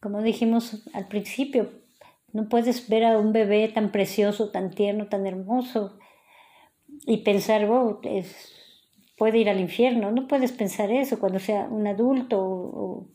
Como 0.00 0.22
dijimos 0.22 0.82
al 0.92 1.06
principio, 1.06 1.70
no 2.32 2.48
puedes 2.48 2.88
ver 2.88 3.04
a 3.04 3.18
un 3.18 3.32
bebé 3.32 3.68
tan 3.68 3.92
precioso, 3.92 4.50
tan 4.50 4.70
tierno, 4.70 5.06
tan 5.06 5.26
hermoso 5.26 5.98
y 7.06 7.18
pensar, 7.18 7.64
oh, 7.70 8.00
puede 9.16 9.38
ir 9.38 9.48
al 9.48 9.60
infierno. 9.60 10.10
No 10.10 10.26
puedes 10.26 10.52
pensar 10.52 10.90
eso 10.90 11.18
cuando 11.18 11.38
sea 11.38 11.66
un 11.70 11.86
adulto 11.86 12.40
o, 12.40 13.08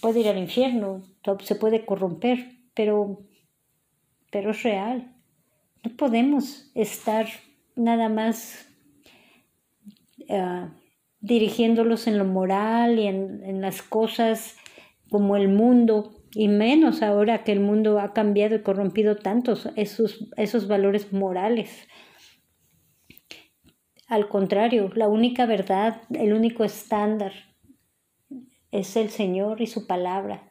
puede 0.00 0.20
ir 0.20 0.28
al 0.28 0.38
infierno, 0.38 1.02
se 1.42 1.54
puede 1.54 1.84
corromper, 1.84 2.58
pero, 2.74 3.20
pero 4.30 4.50
es 4.50 4.62
real. 4.62 5.14
No 5.84 5.96
podemos 5.96 6.70
estar 6.74 7.26
nada 7.76 8.08
más 8.08 8.66
ah, 10.30 10.70
dirigiéndolos 11.20 12.06
en 12.06 12.18
lo 12.18 12.24
moral 12.24 12.98
y 12.98 13.06
en, 13.06 13.60
las 13.60 13.82
cosas 13.82 14.56
como 15.10 15.36
el 15.36 15.48
mundo, 15.48 16.12
y 16.32 16.48
menos 16.48 17.02
ahora 17.02 17.44
que 17.44 17.52
el 17.52 17.60
mundo 17.60 17.98
ha 17.98 18.12
cambiado 18.12 18.56
y 18.56 18.62
corrompido 18.62 19.16
tantos 19.16 19.70
esos, 19.76 20.28
esos 20.36 20.68
valores 20.68 21.12
morales. 21.12 21.88
Al 24.08 24.28
contrario, 24.28 24.90
la 24.94 25.08
única 25.08 25.46
verdad, 25.46 26.02
el 26.10 26.32
único 26.32 26.64
estándar 26.64 27.32
es 28.70 28.96
el 28.96 29.10
Señor 29.10 29.60
y 29.60 29.66
su 29.66 29.86
palabra. 29.86 30.48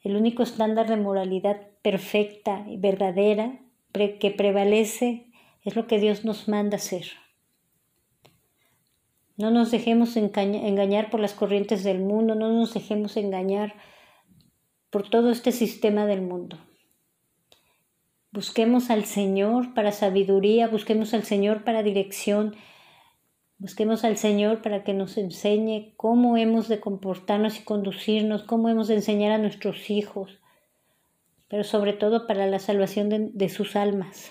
El 0.00 0.16
único 0.16 0.42
estándar 0.42 0.88
de 0.88 0.96
moralidad 0.96 1.60
perfecta 1.82 2.64
y 2.68 2.76
verdadera 2.76 3.60
que 3.92 4.34
prevalece 4.36 5.30
es 5.64 5.76
lo 5.76 5.86
que 5.86 5.98
Dios 5.98 6.24
nos 6.24 6.48
manda 6.48 6.76
hacer. 6.76 7.21
No 9.42 9.50
nos 9.50 9.72
dejemos 9.72 10.16
engañar 10.16 11.10
por 11.10 11.18
las 11.18 11.34
corrientes 11.34 11.82
del 11.82 11.98
mundo, 11.98 12.36
no 12.36 12.52
nos 12.52 12.74
dejemos 12.74 13.16
engañar 13.16 13.74
por 14.88 15.10
todo 15.10 15.32
este 15.32 15.50
sistema 15.50 16.06
del 16.06 16.22
mundo. 16.22 16.58
Busquemos 18.30 18.88
al 18.88 19.04
Señor 19.04 19.74
para 19.74 19.90
sabiduría, 19.90 20.68
busquemos 20.68 21.12
al 21.12 21.24
Señor 21.24 21.64
para 21.64 21.82
dirección, 21.82 22.54
busquemos 23.58 24.04
al 24.04 24.16
Señor 24.16 24.62
para 24.62 24.84
que 24.84 24.94
nos 24.94 25.18
enseñe 25.18 25.92
cómo 25.96 26.36
hemos 26.36 26.68
de 26.68 26.78
comportarnos 26.78 27.58
y 27.58 27.64
conducirnos, 27.64 28.44
cómo 28.44 28.68
hemos 28.68 28.86
de 28.86 28.94
enseñar 28.94 29.32
a 29.32 29.38
nuestros 29.38 29.90
hijos, 29.90 30.38
pero 31.48 31.64
sobre 31.64 31.94
todo 31.94 32.28
para 32.28 32.46
la 32.46 32.60
salvación 32.60 33.08
de, 33.08 33.30
de 33.32 33.48
sus 33.48 33.74
almas. 33.74 34.30